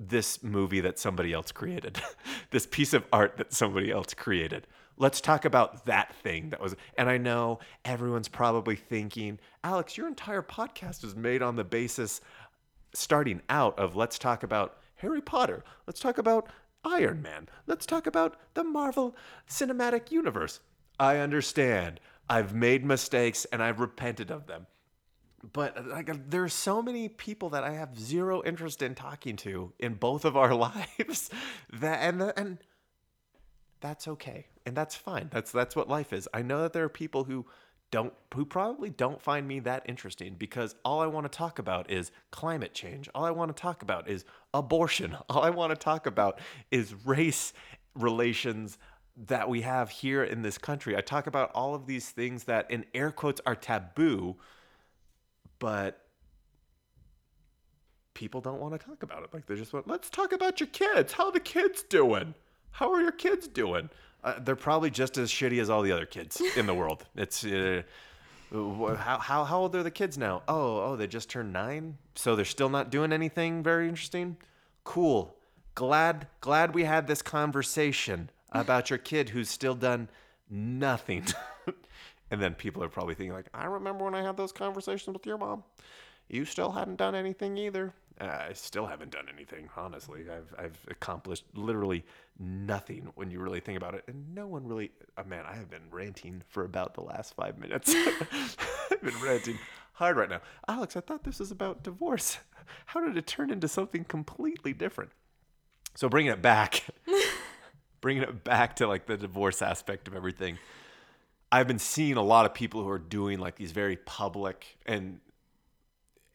[0.00, 2.00] this movie that somebody else created,
[2.50, 4.66] this piece of art that somebody else created.
[4.96, 6.74] Let's talk about that thing that was.
[6.96, 12.20] And I know everyone's probably thinking, Alex, your entire podcast is made on the basis
[12.94, 15.64] starting out of let's talk about Harry Potter.
[15.86, 16.48] Let's talk about
[16.84, 17.48] Iron Man.
[17.66, 19.14] Let's talk about the Marvel
[19.48, 20.60] Cinematic Universe.
[20.98, 22.00] I understand.
[22.30, 24.68] I've made mistakes and I've repented of them.
[25.52, 29.94] But like there's so many people that I have zero interest in talking to in
[29.94, 31.30] both of our lives
[31.72, 32.58] that and and
[33.80, 35.28] that's okay and that's fine.
[35.32, 36.28] That's that's what life is.
[36.32, 37.46] I know that there are people who
[37.90, 41.90] don't who probably don't find me that interesting because all I want to talk about
[41.90, 43.08] is climate change.
[43.14, 45.16] All I want to talk about is abortion.
[45.28, 46.38] All I want to talk about
[46.70, 47.52] is race
[47.94, 48.78] relations
[49.26, 52.70] that we have here in this country I talk about all of these things that
[52.70, 54.36] in air quotes are taboo
[55.58, 56.00] but
[58.20, 59.30] people don't want to talk about it.
[59.32, 61.12] Like they just want, let's talk about your kids.
[61.12, 62.34] How are the kids doing?
[62.72, 63.88] How are your kids doing?
[64.22, 67.06] Uh, they're probably just as shitty as all the other kids in the world.
[67.16, 67.82] It's uh,
[68.52, 70.42] how, how how old are the kids now?
[70.48, 74.36] Oh oh, they just turned nine, so they're still not doing anything very interesting.
[74.84, 75.34] Cool.
[75.74, 80.08] Glad glad we had this conversation about your kid who's still done
[80.48, 81.26] nothing.
[82.30, 85.26] And then people are probably thinking like, I remember when I had those conversations with
[85.26, 85.64] your mom.
[86.28, 87.92] You still hadn't done anything either.
[88.20, 90.26] Uh, I still haven't done anything, honestly.
[90.30, 92.04] I've I've accomplished literally
[92.38, 94.92] nothing when you really think about it, and no one really.
[95.16, 97.92] Oh man, I have been ranting for about the last five minutes.
[98.92, 99.58] I've been ranting
[99.94, 100.42] hard right now.
[100.68, 102.38] Alex, I thought this was about divorce.
[102.86, 105.10] How did it turn into something completely different?
[105.96, 106.84] So bringing it back,
[108.00, 110.58] bringing it back to like the divorce aspect of everything.
[111.52, 115.20] I've been seeing a lot of people who are doing like these very public and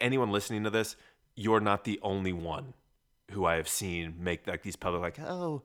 [0.01, 0.95] anyone listening to this,
[1.36, 2.73] you're not the only one
[3.32, 5.63] who I have seen make like these public like, oh,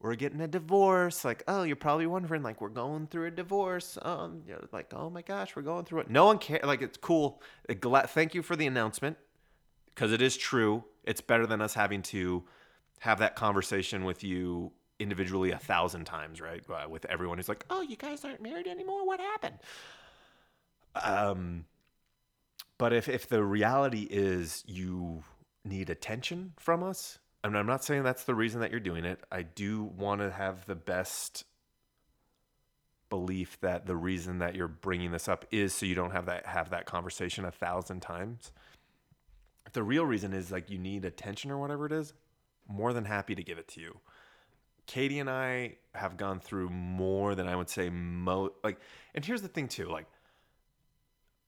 [0.00, 1.24] we're getting a divorce.
[1.24, 3.98] Like, oh, you're probably wondering, like, we're going through a divorce.
[4.02, 6.10] Um, you know, like, oh my gosh, we're going through it.
[6.10, 6.64] No one cares.
[6.64, 7.40] Like, it's cool.
[7.68, 9.16] Thank you for the announcement
[9.94, 10.84] because it is true.
[11.04, 12.44] It's better than us having to
[13.00, 16.62] have that conversation with you individually a thousand times, right?
[16.68, 19.06] Uh, with everyone who's like, "Oh, you guys aren't married anymore.
[19.06, 19.58] What happened?"
[20.94, 21.66] Um,
[22.78, 25.22] but if if the reality is you
[25.64, 29.04] need attention from us, I mean, I'm not saying that's the reason that you're doing
[29.04, 29.20] it.
[29.30, 31.44] I do want to have the best
[33.08, 36.46] belief that the reason that you're bringing this up is so you don't have that
[36.46, 38.52] have that conversation a thousand times.
[39.64, 42.14] If the real reason is like you need attention or whatever it is,
[42.68, 44.00] more than happy to give it to you.
[44.86, 48.78] Katie and I have gone through more than I would say mo like
[49.14, 50.06] and here's the thing too like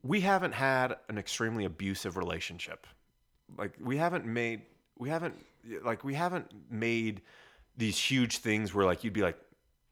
[0.03, 2.87] we haven't had an extremely abusive relationship.
[3.57, 4.63] Like we haven't made
[4.99, 5.35] we haven't
[5.85, 7.23] like we haven't made
[7.77, 9.39] these huge things where like you'd be like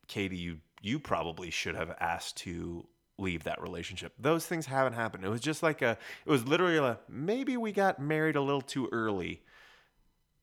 [0.08, 2.86] Katie you you probably should have asked to
[3.18, 4.12] leave that relationship.
[4.18, 5.24] Those things haven't happened.
[5.24, 8.60] It was just like a it was literally a maybe we got married a little
[8.60, 9.42] too early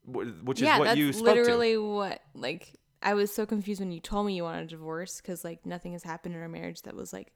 [0.05, 1.95] which is yeah, what you spoke literally to.
[1.95, 2.73] what like
[3.03, 5.91] I was so confused when you told me you wanted a divorce because like nothing
[5.91, 7.33] has happened in our marriage that was like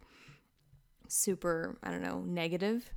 [1.10, 2.90] super I don't know negative.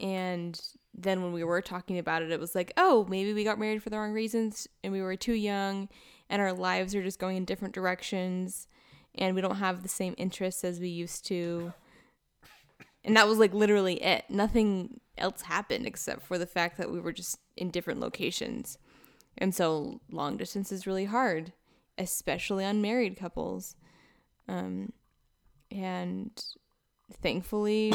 [0.00, 0.60] And
[0.92, 3.82] then when we were talking about it, it was like, oh, maybe we got married
[3.82, 5.88] for the wrong reasons and we were too young
[6.28, 8.66] and our lives are just going in different directions
[9.14, 11.72] and we don't have the same interests as we used to.
[13.04, 14.24] And that was like literally it.
[14.28, 18.76] Nothing else happened except for the fact that we were just in different locations.
[19.38, 21.52] And so long distance is really hard
[21.98, 23.76] especially on married couples.
[24.48, 24.92] Um,
[25.70, 26.30] and
[27.22, 27.92] thankfully,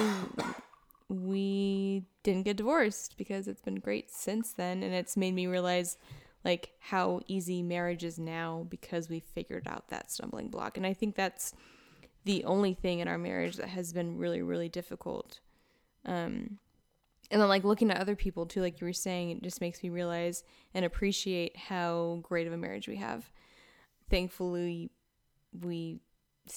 [1.10, 4.84] we didn't get divorced because it's been great since then.
[4.84, 5.98] And it's made me realize
[6.44, 10.78] like how easy marriage is now because we figured out that stumbling block.
[10.78, 11.54] And I think that's
[12.24, 15.40] the only thing in our marriage that has been really, really difficult.
[16.06, 16.60] Um,
[17.30, 19.82] and then like looking at other people too, like you were saying, it just makes
[19.82, 20.44] me realize
[20.74, 23.32] and appreciate how great of a marriage we have.
[24.12, 24.92] Thankfully,
[25.58, 26.02] we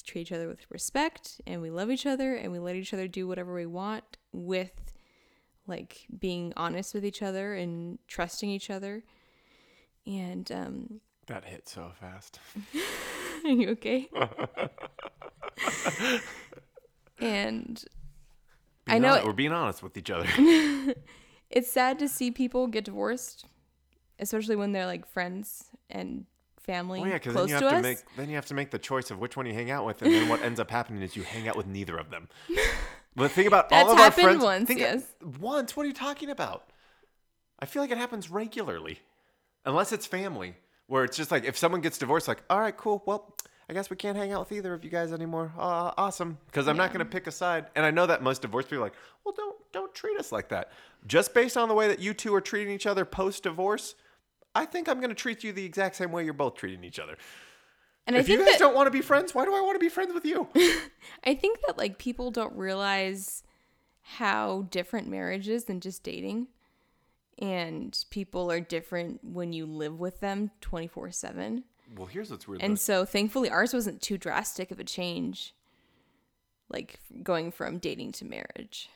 [0.05, 3.07] treat each other with respect and we love each other and we let each other
[3.07, 4.93] do whatever we want with
[5.67, 9.05] like being honest with each other and trusting each other.
[10.05, 12.41] And um That hit so fast.
[13.45, 14.09] are you okay?
[17.21, 17.85] and
[18.87, 20.27] I know honest- we're being honest with each other.
[21.51, 23.47] it's sad to see people get divorced,
[24.19, 26.27] especially when they're like friends and
[26.65, 28.55] family Oh yeah, because then close you have to to make then you have to
[28.55, 30.71] make the choice of which one you hang out with, and then what ends up
[30.71, 32.29] happening is you hang out with neither of them.
[33.17, 34.43] But think about all of our friends.
[34.43, 35.07] once, think yes.
[35.39, 35.77] once.
[35.77, 36.65] What are you talking about?
[37.61, 38.99] I feel like it happens regularly,
[39.65, 40.57] unless it's family,
[40.89, 43.05] where it's just like if someone gets divorced, like all right, cool.
[43.07, 43.37] Well,
[43.69, 45.53] I guess we can't hang out with either of you guys anymore.
[45.57, 47.67] Uh, awesome, because I'm not going to pick a side.
[47.77, 50.49] And I know that most divorced people are like, well, don't don't treat us like
[50.49, 50.73] that.
[51.07, 53.95] Just based on the way that you two are treating each other post divorce,
[54.55, 56.99] I think I'm going to treat you the exact same way you're both treating each
[56.99, 57.17] other.
[58.07, 59.75] and I if you guys that don't want to be friends, why do I want
[59.75, 60.49] to be friends with you?
[61.25, 63.43] I think that like people don't realize
[64.03, 66.49] how different marriage is than just dating.
[67.39, 71.65] And people are different when you live with them 24 7.
[71.97, 72.63] well, here's what's weird.
[72.63, 72.77] And though.
[72.77, 75.53] so thankfully ours wasn't too drastic of a change.
[76.69, 78.89] Like going from dating to marriage.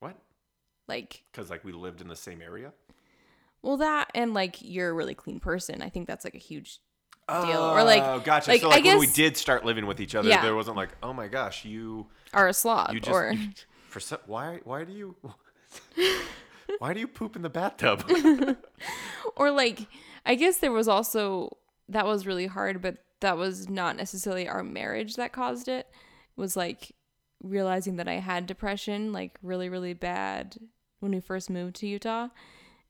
[0.00, 0.16] what?
[0.88, 2.72] Like, Because like we lived in the same area.
[3.62, 5.82] Well, that and like you're a really clean person.
[5.82, 6.78] I think that's like a huge
[7.28, 7.62] deal.
[7.62, 8.50] Or oh, like, Oh, gotcha.
[8.50, 10.42] like, so I like when we did start living with each other, Yeah.
[10.42, 13.50] there wasn't like, oh my gosh, you are a slob you just or you-
[13.88, 15.16] for some, why why do you
[16.78, 18.04] why do you poop in the bathtub?
[19.36, 19.86] or like
[20.26, 21.56] I guess there was also
[21.88, 25.86] that was really hard, but that was not necessarily our marriage that caused it.
[26.36, 26.92] It was like
[27.42, 30.56] realizing that I had depression, like really, really bad
[31.00, 32.28] when we first moved to Utah.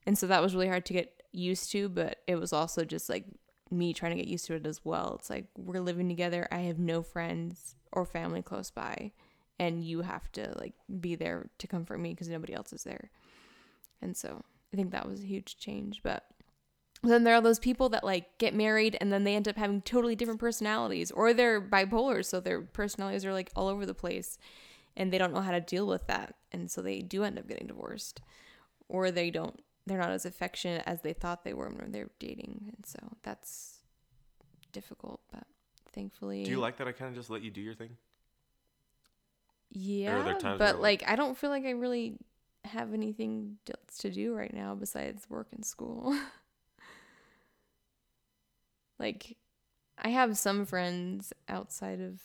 [0.05, 3.09] And so that was really hard to get used to, but it was also just
[3.09, 3.25] like
[3.71, 5.15] me trying to get used to it as well.
[5.17, 6.47] It's like we're living together.
[6.51, 9.11] I have no friends or family close by,
[9.59, 13.09] and you have to like be there to comfort me because nobody else is there.
[14.01, 14.43] And so
[14.73, 16.01] I think that was a huge change.
[16.03, 16.25] But
[17.01, 19.81] then there are those people that like get married and then they end up having
[19.81, 24.37] totally different personalities, or they're bipolar, so their personalities are like all over the place,
[24.95, 27.47] and they don't know how to deal with that, and so they do end up
[27.47, 28.21] getting divorced,
[28.87, 29.59] or they don't.
[29.85, 32.99] They're not as affectionate as they thought they were when they were dating, and so
[33.23, 33.79] that's
[34.71, 35.21] difficult.
[35.31, 35.45] But
[35.91, 37.97] thankfully, do you like that I kind of just let you do your thing?
[39.71, 42.17] Yeah, but where, like I don't feel like I really
[42.65, 46.13] have anything else to do right now besides work and school.
[48.99, 49.37] like
[49.97, 52.21] I have some friends outside of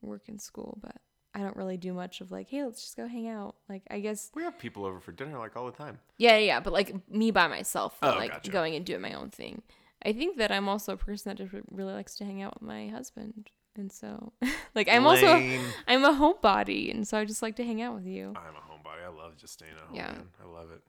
[0.00, 0.96] work and school, but
[1.34, 3.56] I don't really do much of like, hey, let's just go hang out.
[3.68, 5.98] Like I guess We have people over for dinner like all the time.
[6.16, 8.50] yeah, yeah, but like me by myself, Oh, like gotcha.
[8.50, 9.62] going and doing my own thing.
[10.04, 12.68] I think that I'm also a person that just really likes to hang out with
[12.68, 13.50] my husband.
[13.76, 14.32] And so
[14.76, 15.26] like I'm also
[15.88, 18.28] I'm a homebody, and so I just like to hang out with you.
[18.36, 19.04] I'm a homebody.
[19.04, 19.96] I love just staying at home.
[19.96, 20.12] Yeah.
[20.12, 20.28] Man.
[20.42, 20.82] I love it.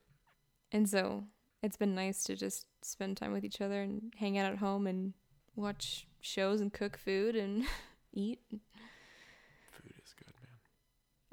[0.72, 1.24] And so
[1.64, 4.86] it's been nice to just spend time with each other and hang out at home
[4.86, 5.14] and
[5.56, 7.64] watch shows and cook food and
[8.14, 8.40] eat.
[8.52, 10.60] Food is good, man.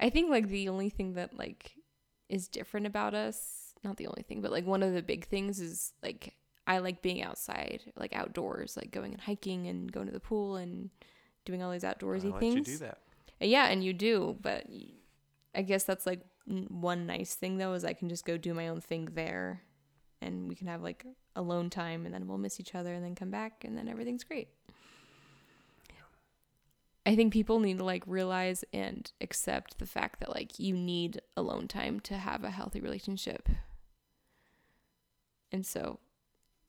[0.03, 1.71] I think like the only thing that like
[2.27, 5.61] is different about us, not the only thing, but like one of the big things
[5.61, 6.35] is like
[6.67, 10.57] I like being outside, like outdoors, like going and hiking and going to the pool
[10.57, 10.89] and
[11.45, 12.55] doing all these outdoorsy things.
[12.55, 12.97] you do that.
[13.41, 14.65] Uh, Yeah, and you do, but
[15.55, 18.67] I guess that's like one nice thing though is I can just go do my
[18.67, 19.63] own thing there,
[20.21, 21.05] and we can have like
[21.37, 24.25] alone time, and then we'll miss each other, and then come back, and then everything's
[24.25, 24.49] great.
[27.05, 31.21] I think people need to like realize and accept the fact that like you need
[31.35, 33.49] alone time to have a healthy relationship.
[35.51, 35.99] And so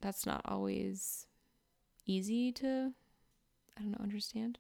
[0.01, 1.27] that's not always
[2.05, 2.93] easy to
[3.77, 4.59] I don't know understand.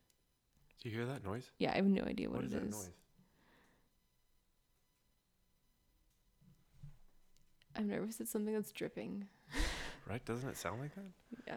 [0.83, 1.51] Do you hear that noise?
[1.59, 2.75] Yeah, I have no idea what, what is it that is.
[2.75, 2.91] noise?
[7.77, 9.27] I'm nervous it's something that's dripping.
[10.09, 10.25] Right?
[10.25, 11.05] Doesn't it sound like that?
[11.47, 11.55] Yeah.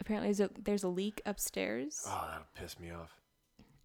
[0.00, 3.10] Apparently there's a, there's a leak upstairs Oh, that'll piss me off.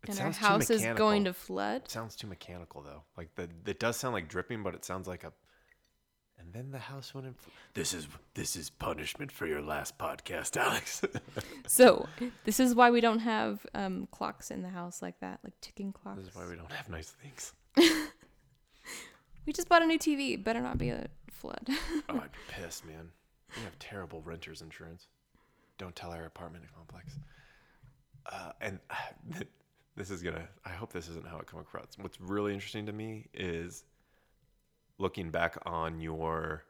[0.04, 1.06] It and our sounds too house is mechanical.
[1.08, 1.82] going to flood.
[1.86, 3.04] It sounds too mechanical though.
[3.18, 5.34] Like the it does sound like dripping, but it sounds like a.
[6.38, 7.34] And then the house went in.
[7.34, 11.02] Fl- this is this is punishment for your last podcast, Alex.
[11.66, 12.08] So,
[12.44, 15.92] this is why we don't have um, clocks in the house like that, like ticking
[15.94, 16.20] clocks.
[16.20, 17.54] this is why we don't have nice things.
[19.46, 20.44] We just bought a new TV.
[20.44, 21.68] Better not be a flood.
[21.70, 21.74] Oh,
[22.10, 23.10] I'd be pissed, man.
[23.56, 25.08] We have terrible renters insurance.
[25.78, 27.18] Don't tell our apartment complex.
[28.32, 28.80] Uh, and
[29.96, 30.48] this is gonna.
[30.66, 31.98] I hope this isn't how it come across.
[32.00, 33.84] What's really interesting to me is
[34.98, 36.64] looking back on your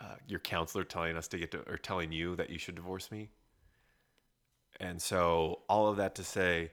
[0.00, 3.10] uh, your counselor telling us to get to or telling you that you should divorce
[3.10, 3.30] me.
[4.80, 6.70] And so all of that to say,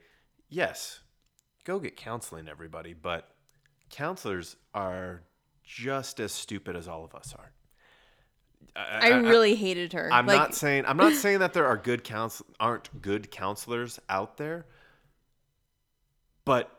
[0.48, 1.02] yes,
[1.66, 2.94] go get counseling, everybody.
[2.94, 3.30] But
[3.90, 5.24] counselors are
[5.64, 7.52] just as stupid as all of us are.
[8.76, 10.10] I, really hated her.
[10.12, 14.00] I'm like, not saying I'm not saying that there are good counsel aren't good counselors
[14.10, 14.66] out there,
[16.46, 16.72] but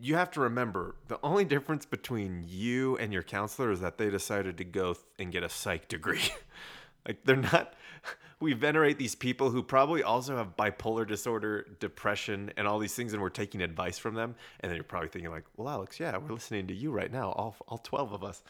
[0.00, 4.10] you have to remember the only difference between you and your counselor is that they
[4.10, 6.32] decided to go th- and get a psych degree.
[7.06, 7.74] like they're not
[8.40, 13.12] we venerate these people who probably also have bipolar disorder, depression, and all these things,
[13.12, 14.34] and we're taking advice from them.
[14.60, 17.32] And then you're probably thinking like, "Well, Alex, yeah, we're listening to you right now,
[17.32, 18.42] all all twelve of us."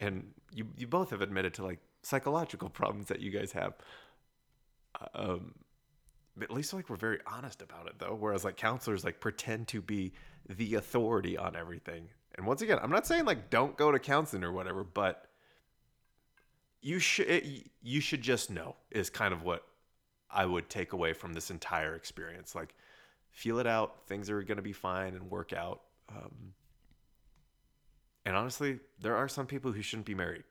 [0.00, 3.74] And you you both have admitted to like psychological problems that you guys have.
[5.14, 5.54] Um,
[6.40, 8.16] at least like we're very honest about it though.
[8.18, 10.12] Whereas like counselors like pretend to be
[10.48, 12.08] the authority on everything.
[12.36, 15.26] And once again, I'm not saying like don't go to counseling or whatever, but
[16.80, 19.64] you should you should just know is kind of what
[20.30, 22.54] I would take away from this entire experience.
[22.54, 22.74] Like
[23.30, 24.06] feel it out.
[24.06, 25.82] Things are going to be fine and work out.
[26.10, 26.54] Um,
[28.24, 30.44] and honestly, there are some people who shouldn't be married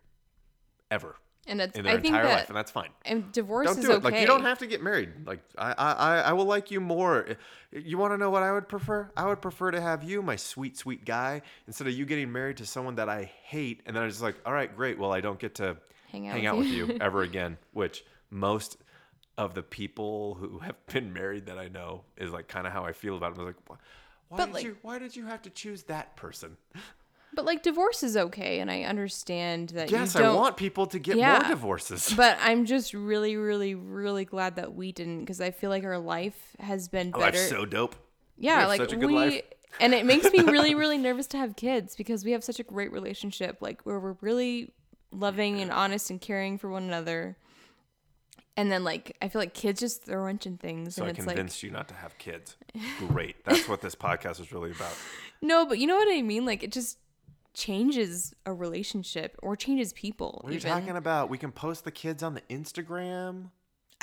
[0.90, 1.16] ever
[1.48, 2.90] and it's, in their I think entire that, life, and that's fine.
[3.06, 3.96] And divorce Don't is do it.
[3.96, 4.04] okay.
[4.12, 5.10] Like you don't have to get married.
[5.26, 7.26] Like I, I, I will like you more.
[7.72, 9.10] You want to know what I would prefer?
[9.18, 12.58] I would prefer to have you, my sweet, sweet guy, instead of you getting married
[12.58, 15.00] to someone that I hate, and then I'm just like, all right, great.
[15.00, 15.78] Well, I don't get to
[16.12, 16.86] hang out, hang with, out you.
[16.88, 17.58] with you ever again.
[17.74, 18.78] Which most
[19.38, 22.84] of the people who have been married that I know is like kind of how
[22.86, 23.44] I feel about them.
[23.44, 23.80] I was like,
[24.28, 24.78] why But, did like- you?
[24.84, 26.58] Why did you have to choose that person?
[27.34, 31.16] But like divorce is okay, and I understand that Yes, I want people to get
[31.18, 31.40] Yeah.
[31.40, 32.14] more divorces.
[32.18, 35.98] But I'm just really, really, really glad that we didn't, because I feel like our
[35.98, 37.38] life has been Oh, better.
[37.38, 37.96] life's so dope.
[38.38, 39.16] yeah, like such a good we.
[39.16, 39.42] life.
[39.80, 42.64] and it makes me really, really nervous to have kids because we have such a
[42.64, 44.74] great relationship, like where we're really
[45.14, 47.38] loving and honest and caring for one another.
[48.58, 51.08] And then like I feel like kids just throw a wrench in things, So and
[51.08, 52.58] I it's like convinced you not to have kids.
[52.98, 53.44] Great.
[53.46, 54.94] That's what this podcast is really about.
[55.42, 56.46] no, but you know what I mean.
[56.46, 56.98] Like it just
[57.54, 60.40] changes a relationship or changes people.
[60.44, 60.72] What are you even.
[60.72, 61.30] talking about?
[61.30, 63.50] We can post the kids on the Instagram.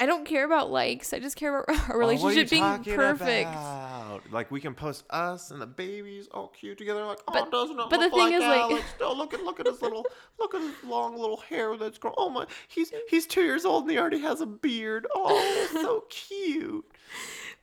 [0.00, 1.12] I don't care about likes.
[1.12, 3.48] I just care about our Oh, you relationship being talking perfect.
[3.50, 4.20] about?
[4.30, 7.04] Like we can post us and the babies all cute together.
[7.04, 8.84] Like, oh, But- doesn't it but the look thing like is, like- Alex?
[9.00, 10.06] Oh, look at look at his little
[10.38, 12.14] look at his long little hair that's grown.
[12.16, 15.06] Oh my, he's he's two years old and he already has a beard.
[15.16, 16.84] Oh, so cute.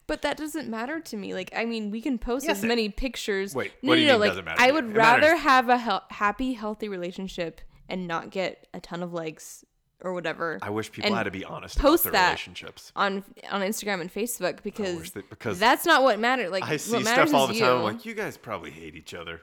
[0.08, 1.34] But that doesn't matter to me.
[1.34, 3.56] Like, I mean, we can post Yes, as it- many pictures.
[3.56, 4.86] Wait, no, what do you no, mean like, doesn't matter I would?
[4.86, 5.40] It rather matters.
[5.42, 9.66] have a hel- happy, healthy relationship and not get a ton of likes
[10.02, 12.28] or whatever I wish people had to be honest post about their that.
[12.30, 12.92] relationships.
[12.96, 16.52] on on Instagram and Facebook because, that- because that's not what matters.
[16.52, 17.64] Like, I see what stuff all the time.
[17.64, 17.76] you.
[17.76, 19.42] I'm like, you guys probably hate each other.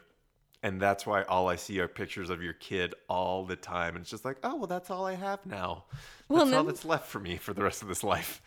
[0.65, 3.97] And that's why all I see are pictures of your kid all the time.
[3.97, 5.87] And it's just like, oh, well, that's all I have now.
[6.29, 8.41] Well, That's all that's left for me for the rest of this life.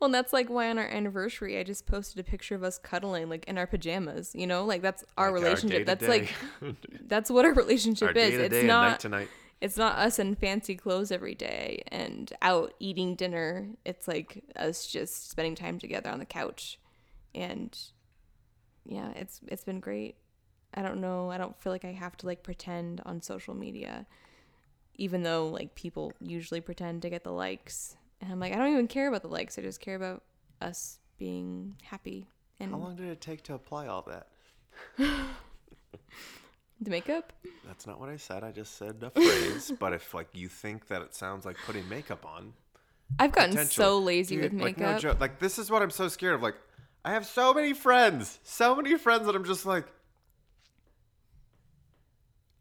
[0.00, 2.78] Well, and that's like why on our anniversary, I just posted a picture of us
[2.78, 4.34] cuddling, like in our pajamas.
[4.34, 5.86] You know, like that's our Like relationship.
[5.86, 6.32] that's like
[7.06, 8.34] that's what our relationship our is.
[8.34, 9.28] It's day and night not.
[9.60, 13.68] It's not us in fancy clothes every day and out eating dinner.
[13.84, 16.78] It's like us just spending time together on the couch,
[17.34, 17.78] and
[18.86, 20.16] yeah, it's it's been great.
[20.72, 21.30] I don't know.
[21.30, 24.06] I don't feel like I have to like pretend on social media,
[24.94, 27.96] even though like people usually pretend to get the likes.
[28.20, 29.58] And I'm like, I don't even care about the likes.
[29.58, 30.22] I just care about
[30.60, 34.26] us being happy and How long did it take to apply all that?
[36.80, 37.32] the makeup.
[37.66, 38.44] That's not what I said.
[38.44, 39.72] I just said a phrase.
[39.78, 42.52] but if like you think that it sounds like putting makeup on,
[43.18, 45.00] I've gotten so lazy Dude, with Like, no makeup.
[45.00, 45.20] joke.
[45.20, 46.42] like this is what I'm so scared of.
[46.42, 46.56] Like
[47.04, 49.86] I have so many friends, so many friends that I'm just like,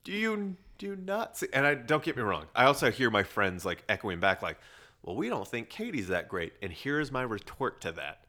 [0.05, 1.47] do you do you not see?
[1.51, 2.45] And I don't get me wrong.
[2.55, 4.57] I also hear my friends like echoing back, like,
[5.01, 6.53] well, we don't think Katie's that great.
[6.61, 8.25] And here's my retort to that: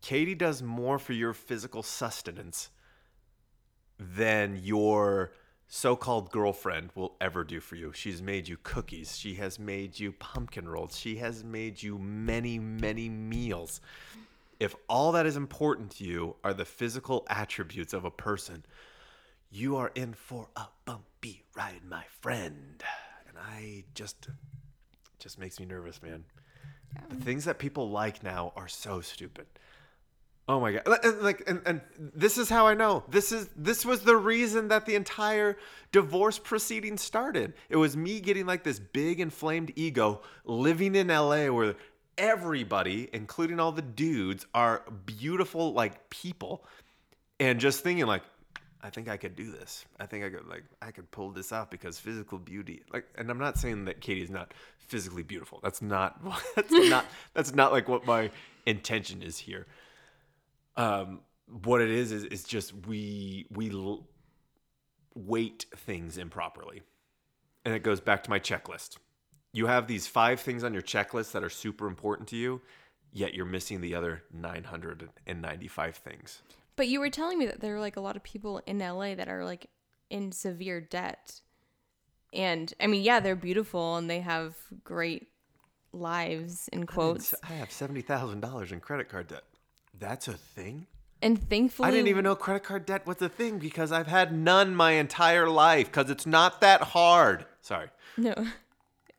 [0.00, 2.70] Katie does more for your physical sustenance
[3.98, 5.32] than your
[5.68, 7.92] so-called girlfriend will ever do for you.
[7.94, 9.16] She's made you cookies.
[9.16, 10.98] She has made you pumpkin rolls.
[10.98, 13.80] She has made you many, many meals.
[14.60, 18.66] If all that is important to you are the physical attributes of a person,
[19.50, 22.82] you are in for a bumpy ride, my friend.
[23.26, 24.28] And I just
[25.22, 26.24] just makes me nervous, man.
[27.08, 29.46] The things that people like now are so stupid.
[30.48, 30.82] Oh my god!
[31.04, 33.04] And, like, and, and this is how I know.
[33.08, 35.56] This is this was the reason that the entire
[35.92, 37.54] divorce proceeding started.
[37.68, 41.76] It was me getting like this big inflamed ego, living in LA where
[42.18, 46.66] everybody, including all the dudes, are beautiful like people,
[47.38, 48.22] and just thinking like,
[48.82, 49.84] I think I could do this.
[50.00, 52.82] I think I could like I could pull this off because physical beauty.
[52.92, 55.60] Like, and I'm not saying that Katie's not physically beautiful.
[55.62, 56.20] That's not.
[56.56, 57.06] That's not.
[57.34, 58.30] That's not like what my
[58.66, 59.66] intention is here
[60.76, 61.20] um,
[61.64, 64.06] what it is is is just we we l-
[65.14, 66.82] weight things improperly,
[67.64, 68.96] and it goes back to my checklist.
[69.52, 72.62] You have these five things on your checklist that are super important to you,
[73.12, 76.40] yet you're missing the other 995 things.
[76.76, 79.14] But you were telling me that there are like a lot of people in LA
[79.14, 79.68] that are like
[80.10, 81.40] in severe debt.
[82.32, 85.28] And I mean, yeah, they're beautiful and they have great
[85.92, 87.34] lives in quotes.
[87.42, 89.44] I have seventy thousand dollars in credit card debt.
[89.98, 90.86] That's a thing.
[91.20, 94.32] And thankfully, I didn't even know credit card debt was a thing because I've had
[94.36, 97.46] none my entire life because it's not that hard.
[97.60, 97.88] Sorry.
[98.16, 98.34] No,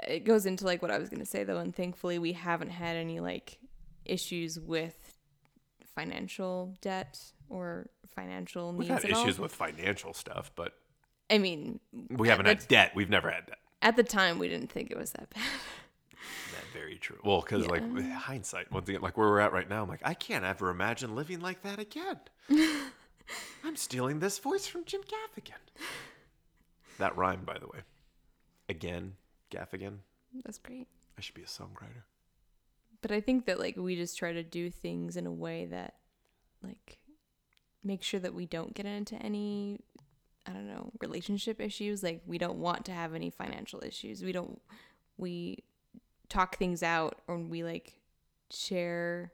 [0.07, 2.97] it goes into like what I was gonna say though, and thankfully we haven't had
[2.97, 3.59] any like
[4.05, 4.95] issues with
[5.95, 7.19] financial debt
[7.53, 8.79] or financial needs.
[8.79, 9.23] We've had at all.
[9.23, 10.73] issues with financial stuff, but
[11.29, 11.79] I mean,
[12.09, 12.91] we haven't had That's- debt.
[12.95, 13.59] We've never had debt.
[13.81, 15.43] at the time we didn't think it was that bad.
[16.51, 17.19] That very true.
[17.23, 20.13] Well, because like hindsight, once again, like where we're at right now, I'm like, I
[20.13, 22.19] can't ever imagine living like that again.
[23.63, 25.61] I'm stealing this voice from Jim Gaffigan.
[26.99, 27.79] That rhymed, by the way.
[28.69, 29.13] Again,
[29.51, 29.97] Gaffigan.
[30.43, 30.87] That's great.
[31.17, 32.03] I should be a songwriter.
[33.01, 35.95] But I think that like we just try to do things in a way that
[36.61, 36.97] like
[37.83, 39.79] make sure that we don't get into any
[40.45, 42.03] I don't know, relationship issues.
[42.03, 44.23] Like we don't want to have any financial issues.
[44.23, 44.61] We don't
[45.17, 45.63] we
[46.29, 47.93] talk things out or we like
[48.49, 49.31] share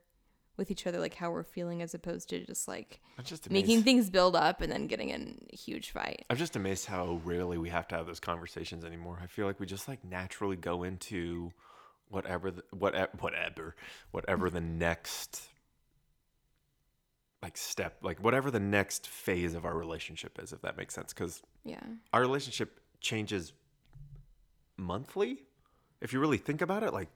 [0.58, 4.10] with each other like how we're feeling as opposed to just like just making things
[4.10, 6.26] build up and then getting in a huge fight.
[6.30, 9.20] I'm just amazed how rarely we have to have those conversations anymore.
[9.24, 11.52] I feel like we just like naturally go into
[12.10, 13.76] whatever, the, whatever, whatever,
[14.12, 15.48] whatever the next
[17.42, 21.14] like step, like whatever the next phase of our relationship is, if that makes sense.
[21.14, 21.80] Because Yeah.
[22.12, 23.54] our relationship changes
[24.78, 25.44] monthly.
[26.02, 27.10] If you really think about it, like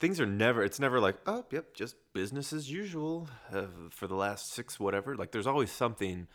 [0.00, 4.14] things are never, it's never like, oh, yep, just business as usual uh, for the
[4.14, 5.16] last six, whatever.
[5.16, 6.28] Like there's always something,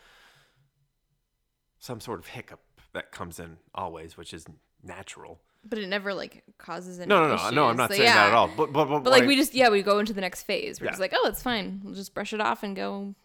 [1.79, 2.59] some sort of hiccup
[2.93, 4.45] that comes in always, which is
[4.84, 5.39] natural.
[5.67, 7.51] But it never like causes any No, no, no, issues.
[7.53, 7.65] no.
[7.67, 8.47] I'm not So, saying that at all.
[8.49, 10.79] But, but, but, But like we just yeah, we go into the next phase.
[10.81, 10.91] We're Yeah.
[10.91, 11.79] just like, oh, it's fine.
[11.84, 13.15] We'll just brush it off and go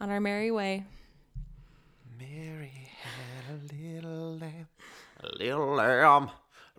[0.00, 0.84] on our merry way.
[2.18, 4.68] Mary had a little lamb,
[5.22, 6.30] a little lamb,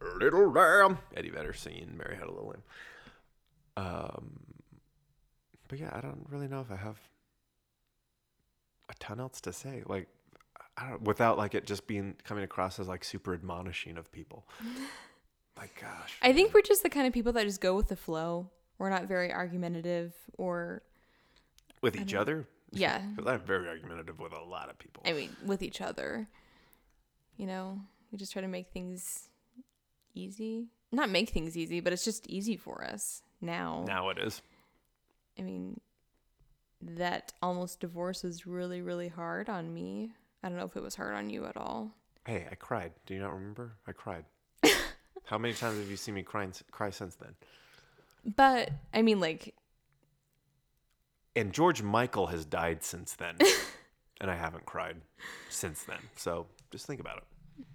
[0.01, 0.97] a little lamb.
[1.15, 2.63] Eddie Vedder singing "Mary Had a Little Lamb."
[3.78, 4.32] Um,
[5.67, 6.97] but yeah, I don't really know if I have
[8.89, 9.84] a ton else to say.
[9.86, 10.07] Like,
[10.78, 14.47] I don't without like it just being coming across as like super admonishing of people.
[15.57, 17.95] like, gosh, I think we're just the kind of people that just go with the
[17.95, 18.49] flow.
[18.78, 20.82] We're not very argumentative or
[21.82, 22.47] with each other.
[22.72, 23.01] Yeah.
[23.15, 25.03] 'Cause I'm very argumentative with a lot of people.
[25.05, 26.28] I mean, with each other.
[27.38, 29.30] You know, we just try to make things
[30.13, 30.67] easy.
[30.91, 33.84] Not make things easy, but it's just easy for us now.
[33.88, 34.41] now it is.
[35.39, 35.80] I mean,
[36.82, 40.13] that almost divorce was really, really hard on me.
[40.43, 41.91] I don't know if it was hard on you at all.
[42.26, 42.91] Hey, I cried.
[43.05, 43.74] Do you not remember?
[43.88, 44.26] I cried.
[45.26, 47.36] How many times have you seen me crying, cry since then?
[48.36, 49.55] But I mean, like,
[51.36, 53.36] And George Michael has died since then,
[54.21, 54.97] and I haven't cried
[55.49, 55.99] since then.
[56.15, 57.65] So just think about it.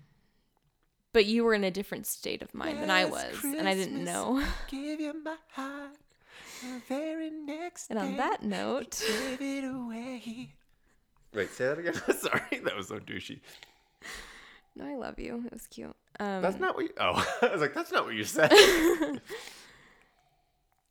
[1.13, 4.05] but you were in a different state of mind than I was, and I didn't
[4.05, 4.43] know.
[4.69, 5.97] Give you my heart.
[6.89, 10.55] Very next And on that note, give it away.
[11.35, 11.95] Wait, say that again.
[12.19, 13.41] Sorry, that was so douchey.
[14.75, 15.43] no, I love you.
[15.47, 15.95] It was cute.
[16.19, 16.85] Um, That's not what.
[16.85, 18.51] You, oh, I was like, that's not what you said.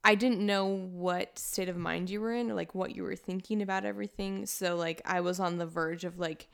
[0.05, 3.61] I didn't know what state of mind you were in, like what you were thinking
[3.61, 4.45] about everything.
[4.45, 6.47] So like I was on the verge of like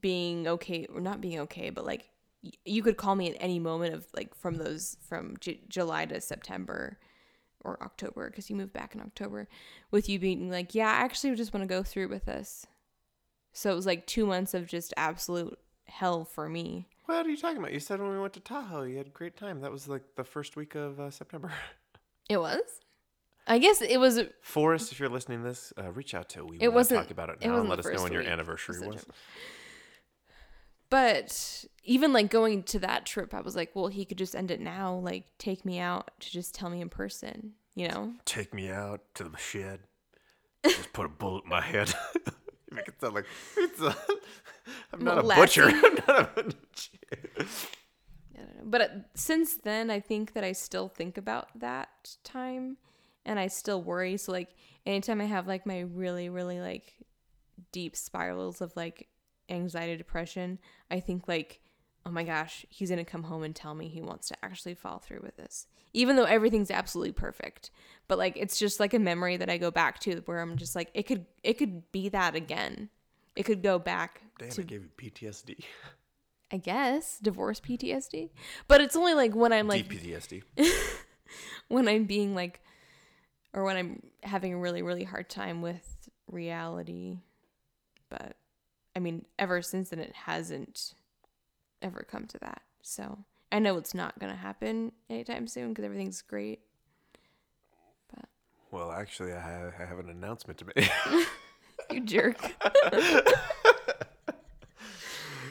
[0.00, 2.08] being okay or not being okay, but like
[2.42, 6.06] y- you could call me at any moment of like from those from J- July
[6.06, 6.98] to September
[7.60, 9.48] or October because you moved back in October
[9.90, 12.66] with you being like, yeah, I actually just want to go through with this.
[13.52, 16.86] So it was like two months of just absolute hell for me.
[17.06, 17.72] what are you talking about?
[17.72, 19.60] You said when we went to Tahoe, you had a great time.
[19.62, 21.52] That was like the first week of uh, September.
[22.28, 22.60] It was.
[23.46, 24.20] I guess it was.
[24.42, 26.44] Forrest, if you're listening to this, uh, reach out to.
[26.44, 28.02] We It want to wasn't- talk about it it now and wasn't let us know
[28.04, 29.06] when your anniversary was.
[30.90, 34.50] But even like going to that trip, I was like, well, he could just end
[34.50, 34.94] it now.
[34.94, 38.14] Like, take me out to just tell me in person, you know?
[38.24, 39.80] Take me out to the shed.
[40.64, 41.92] Just put a bullet in my head.
[42.14, 42.20] you
[42.72, 43.26] make it sound like
[43.56, 43.94] it's a,
[44.92, 45.64] I'm not a butcher.
[45.68, 47.46] I'm not a butcher.
[48.58, 48.70] I don't know.
[48.70, 52.76] But uh, since then, I think that I still think about that time
[53.24, 54.16] and I still worry.
[54.16, 54.50] So, like,
[54.86, 56.94] anytime I have like my really, really like
[57.72, 59.08] deep spirals of like
[59.48, 60.58] anxiety, depression,
[60.90, 61.60] I think like,
[62.06, 64.74] oh my gosh, he's going to come home and tell me he wants to actually
[64.74, 65.66] follow through with this.
[65.92, 67.70] Even though everything's absolutely perfect.
[68.08, 70.74] But like, it's just like a memory that I go back to where I'm just
[70.74, 72.88] like, it could, it could be that again.
[73.36, 75.64] It could go back Damn, to I gave you PTSD.
[76.50, 78.30] I guess divorce PTSD.
[78.66, 80.42] But it's only like when I'm like DPTSD.
[81.68, 82.60] when I'm being like
[83.52, 87.18] or when I'm having a really really hard time with reality.
[88.08, 88.36] But
[88.96, 90.94] I mean, ever since then it hasn't
[91.82, 92.62] ever come to that.
[92.82, 93.18] So,
[93.52, 96.60] I know it's not to happen anytime soon cuz everything's great.
[98.14, 98.28] But
[98.70, 100.90] well, actually, I have, I have an announcement to make.
[101.90, 102.54] You jerk.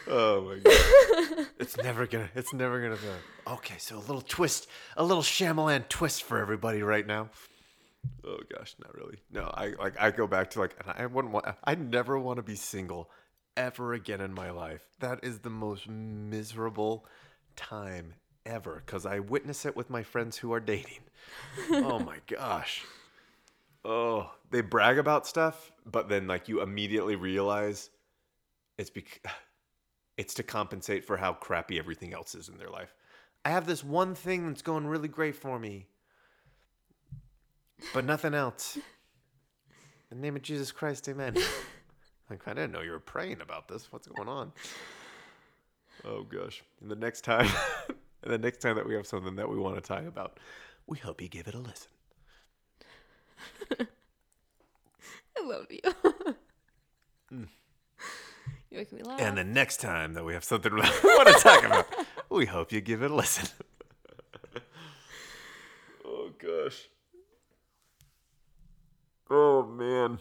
[0.10, 1.48] oh my god!
[1.60, 2.30] it's never gonna.
[2.36, 3.52] It's never gonna be.
[3.54, 7.30] Okay, so a little twist, a little Shyamalan twist for everybody right now.
[8.26, 9.18] Oh gosh, not really.
[9.32, 10.00] No, I like.
[10.00, 11.46] I go back to like, and I wouldn't want.
[11.64, 13.10] I never want to be single
[13.56, 14.86] ever again in my life.
[15.00, 17.06] That is the most miserable
[17.56, 18.14] time
[18.46, 21.04] ever because I witness it with my friends who are dating.
[21.72, 22.84] oh my gosh.
[23.84, 27.90] Oh, they brag about stuff, but then like you immediately realize
[28.78, 29.22] it's bec-
[30.18, 32.94] it's to compensate for how crappy everything else is in their life.
[33.46, 35.88] I have this one thing that's going really great for me,
[37.94, 38.78] but nothing else.
[40.10, 41.36] In the name of Jesus Christ, amen.
[42.30, 43.92] like, I didn't know you were praying about this.
[43.92, 44.52] What's going on?
[46.04, 46.64] Oh, gosh.
[46.82, 47.50] And the next time,
[48.24, 50.40] and the next time that we have something that we want to talk about,
[50.88, 51.90] we hope you give it a listen.
[55.38, 55.82] I love you.
[57.34, 57.48] Mm.
[58.78, 59.20] You make me laugh.
[59.20, 61.88] And the next time that we have something we want to talk about,
[62.30, 63.50] we hope you give it a listen.
[66.06, 66.88] oh gosh.
[69.30, 70.20] Oh man.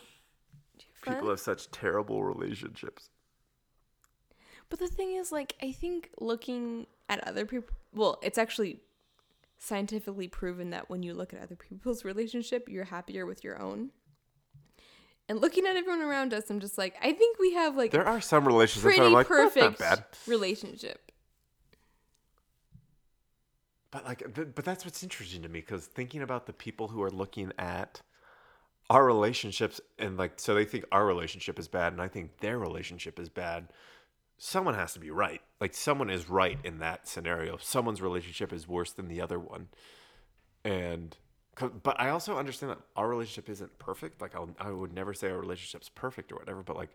[1.03, 3.11] People have such terrible relationships.
[4.69, 8.81] But the thing is, like, I think looking at other people, well, it's actually
[9.59, 13.91] scientifically proven that when you look at other people's relationship, you're happier with your own.
[15.29, 18.07] And looking at everyone around us, I'm just like, I think we have like There
[18.07, 20.05] are some relationships that pretty I'm like, that's perfect not bad.
[20.27, 21.11] relationship.
[23.91, 27.03] But like, th- but that's what's interesting to me because thinking about the people who
[27.03, 28.01] are looking at
[28.91, 32.59] our relationships and like, so they think our relationship is bad, and I think their
[32.59, 33.69] relationship is bad.
[34.39, 35.41] Someone has to be right.
[35.61, 37.57] Like, someone is right in that scenario.
[37.57, 39.69] Someone's relationship is worse than the other one,
[40.65, 41.17] and
[41.83, 44.21] but I also understand that our relationship isn't perfect.
[44.21, 46.91] Like, I'll, I would never say our relationship's perfect or whatever, but like.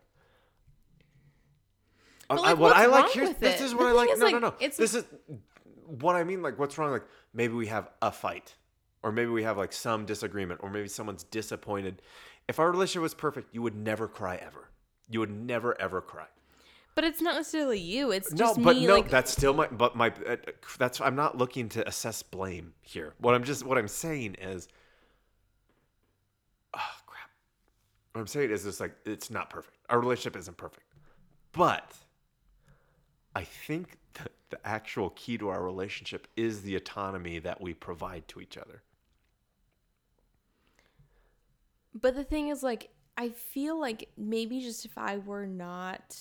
[2.28, 4.08] But, I- what I like with this is The what I like.
[4.16, 4.54] no, like, no, no.
[4.60, 5.04] it's- This is
[5.86, 6.42] what I mean.
[6.42, 6.90] Like, what's wrong?
[6.90, 7.04] Like,
[7.34, 8.54] maybe we have a fight,
[9.02, 12.00] or maybe we have like some disagreement, or maybe someone's disappointed.
[12.48, 14.70] If our relationship was perfect, you would never cry ever.
[15.10, 16.26] You would never ever cry.
[16.94, 18.10] But it's not necessarily you.
[18.10, 18.86] It's No, just but me.
[18.86, 19.66] no, like, that's still my.
[19.68, 20.12] But my.
[20.26, 20.36] Uh,
[20.78, 21.00] that's.
[21.00, 23.14] I'm not looking to assess blame here.
[23.18, 23.64] What I'm just.
[23.64, 24.68] What I'm saying is.
[26.74, 27.30] Oh crap.
[28.12, 29.76] What I'm saying is just like it's not perfect.
[29.88, 30.86] Our relationship isn't perfect,
[31.52, 31.94] but
[33.34, 38.28] I think that the actual key to our relationship is the autonomy that we provide
[38.28, 38.82] to each other.
[41.94, 46.16] But the thing is, like, I feel like maybe just if I were not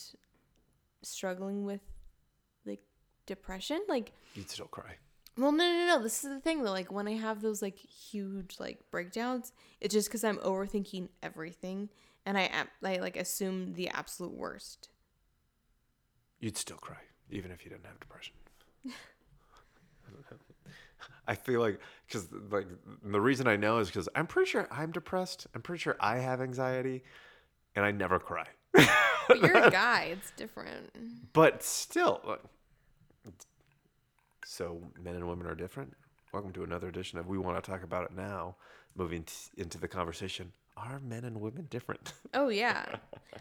[1.03, 1.81] struggling with
[2.65, 2.81] like
[3.25, 4.95] depression, like, You'd still cry.
[5.37, 6.03] well, no, no, no.
[6.03, 6.71] This is the thing though.
[6.71, 11.89] Like, when I have those like huge like breakdowns, it's just because I'm overthinking everything,
[12.25, 14.89] and I am I like assume the absolute worst.
[16.39, 16.97] You'd still cry,
[17.29, 18.33] even if you didn't have depression.
[21.27, 22.67] I feel like because like
[23.03, 25.47] the reason I know is because I'm pretty sure I'm depressed.
[25.55, 27.03] I'm pretty sure I have anxiety,
[27.75, 28.47] and I never cry.
[28.73, 30.09] But you're a guy.
[30.11, 30.89] It's different.
[31.33, 32.37] but still,
[34.45, 35.95] so men and women are different.
[36.33, 38.55] Welcome to another edition of We Want to Talk About It Now.
[38.95, 42.13] Moving t- into the conversation, are men and women different?
[42.33, 42.85] Oh yeah.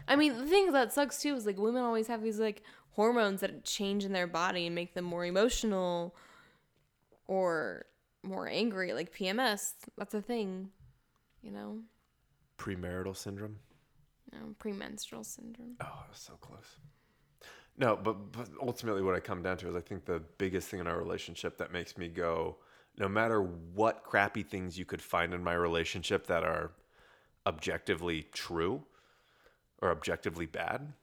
[0.07, 2.61] I mean, the thing that sucks too is like women always have these like
[2.91, 6.13] hormones that change in their body and make them more emotional
[7.27, 7.85] or
[8.23, 9.73] more angry, like PMS.
[9.97, 10.69] That's a thing,
[11.41, 11.79] you know.
[12.57, 13.57] Premarital syndrome.
[14.33, 15.75] Know, premenstrual syndrome.
[15.81, 16.77] Oh, so close.
[17.77, 20.79] No, but, but ultimately, what I come down to is I think the biggest thing
[20.79, 22.57] in our relationship that makes me go,
[22.97, 26.71] no matter what crappy things you could find in my relationship that are
[27.45, 28.83] objectively true
[29.81, 30.93] or objectively bad.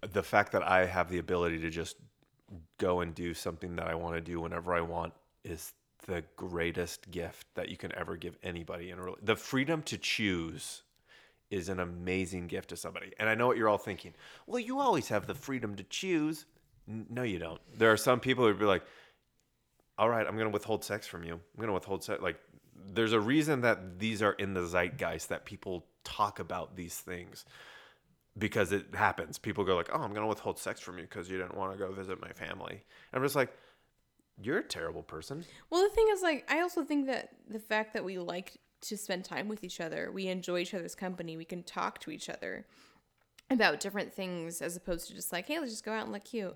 [0.00, 1.96] The fact that I have the ability to just
[2.78, 5.12] go and do something that I want to do whenever I want
[5.44, 5.72] is
[6.06, 9.98] the greatest gift that you can ever give anybody in a rela- the freedom to
[9.98, 10.82] choose
[11.50, 13.12] is an amazing gift to somebody.
[13.18, 14.14] And I know what you're all thinking.
[14.46, 16.46] Well, you always have the freedom to choose.
[16.86, 17.60] No, you don't.
[17.76, 18.82] There are some people who'd be like,
[19.98, 21.34] all right, I'm going to withhold sex from you.
[21.34, 22.20] I'm going to withhold sex.
[22.20, 22.38] Like,
[22.92, 27.44] there's a reason that these are in the zeitgeist that people talk about these things
[28.38, 29.38] because it happens.
[29.38, 31.72] People go like, oh, I'm going to withhold sex from you because you didn't want
[31.72, 32.72] to go visit my family.
[33.12, 33.52] And I'm just like,
[34.40, 35.44] you're a terrible person.
[35.70, 38.96] Well, the thing is, like, I also think that the fact that we like to
[38.96, 42.28] spend time with each other, we enjoy each other's company, we can talk to each
[42.28, 42.66] other
[43.50, 46.24] about different things as opposed to just like, hey, let's just go out and look
[46.24, 46.54] cute,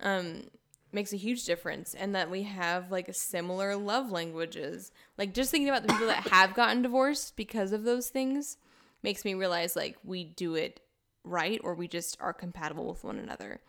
[0.00, 0.44] um,
[0.92, 1.94] makes a huge difference.
[1.94, 4.90] And that we have like similar love languages.
[5.16, 8.56] Like, just thinking about the people that have gotten divorced because of those things
[9.02, 10.80] makes me realize like we do it
[11.24, 13.60] right or we just are compatible with one another.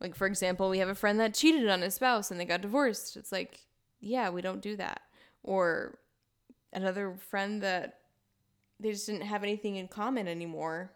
[0.00, 2.60] Like, for example, we have a friend that cheated on his spouse and they got
[2.60, 3.16] divorced.
[3.16, 3.60] It's like,
[4.00, 5.00] yeah, we don't do that.
[5.42, 5.98] Or
[6.72, 8.00] another friend that
[8.80, 10.92] they just didn't have anything in common anymore.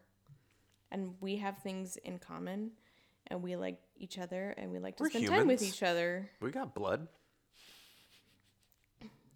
[0.90, 2.72] And we have things in common
[3.26, 6.30] and we like each other and we like to We're spend time with each other.
[6.40, 7.08] We got blood.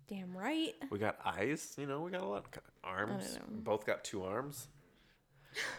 [0.08, 0.74] Damn right.
[0.90, 1.74] We got eyes.
[1.78, 2.44] You know, we got a lot.
[2.44, 3.38] Of arms.
[3.48, 4.68] Both got two arms.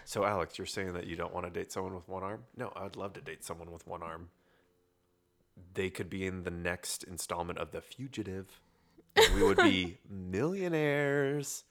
[0.05, 2.43] So, Alex, you're saying that you don't want to date someone with one arm?
[2.55, 4.29] No, I would love to date someone with one arm.
[5.73, 8.59] They could be in the next installment of The Fugitive.
[9.15, 11.63] And we would be millionaires.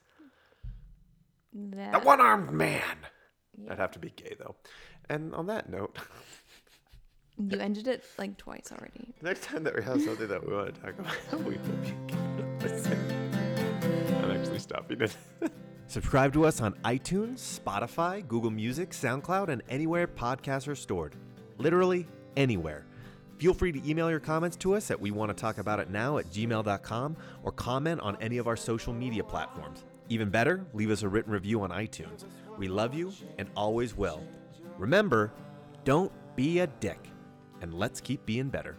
[1.53, 2.99] That, A one armed man.
[3.69, 4.57] I'd have to be gay, though.
[5.09, 5.99] And on that note,
[7.39, 9.15] you ended it like twice already.
[9.23, 11.95] next time that we have something that we want to talk about, we will be
[12.63, 12.99] listen.
[14.23, 15.17] I'm actually stopping it.
[15.93, 21.15] Subscribe to us on iTunes, Spotify, Google Music, SoundCloud, and anywhere podcasts are stored.
[21.59, 22.87] Literally anywhere.
[23.37, 25.91] Feel free to email your comments to us at we want to talk about it
[25.91, 29.85] now at gmail.com or comment on any of our social media platforms.
[30.09, 32.25] Even better, leave us a written review on iTunes.
[32.57, 34.27] We love you and always will.
[34.79, 35.31] Remember,
[35.85, 37.07] don't be a dick,
[37.61, 38.79] and let's keep being better.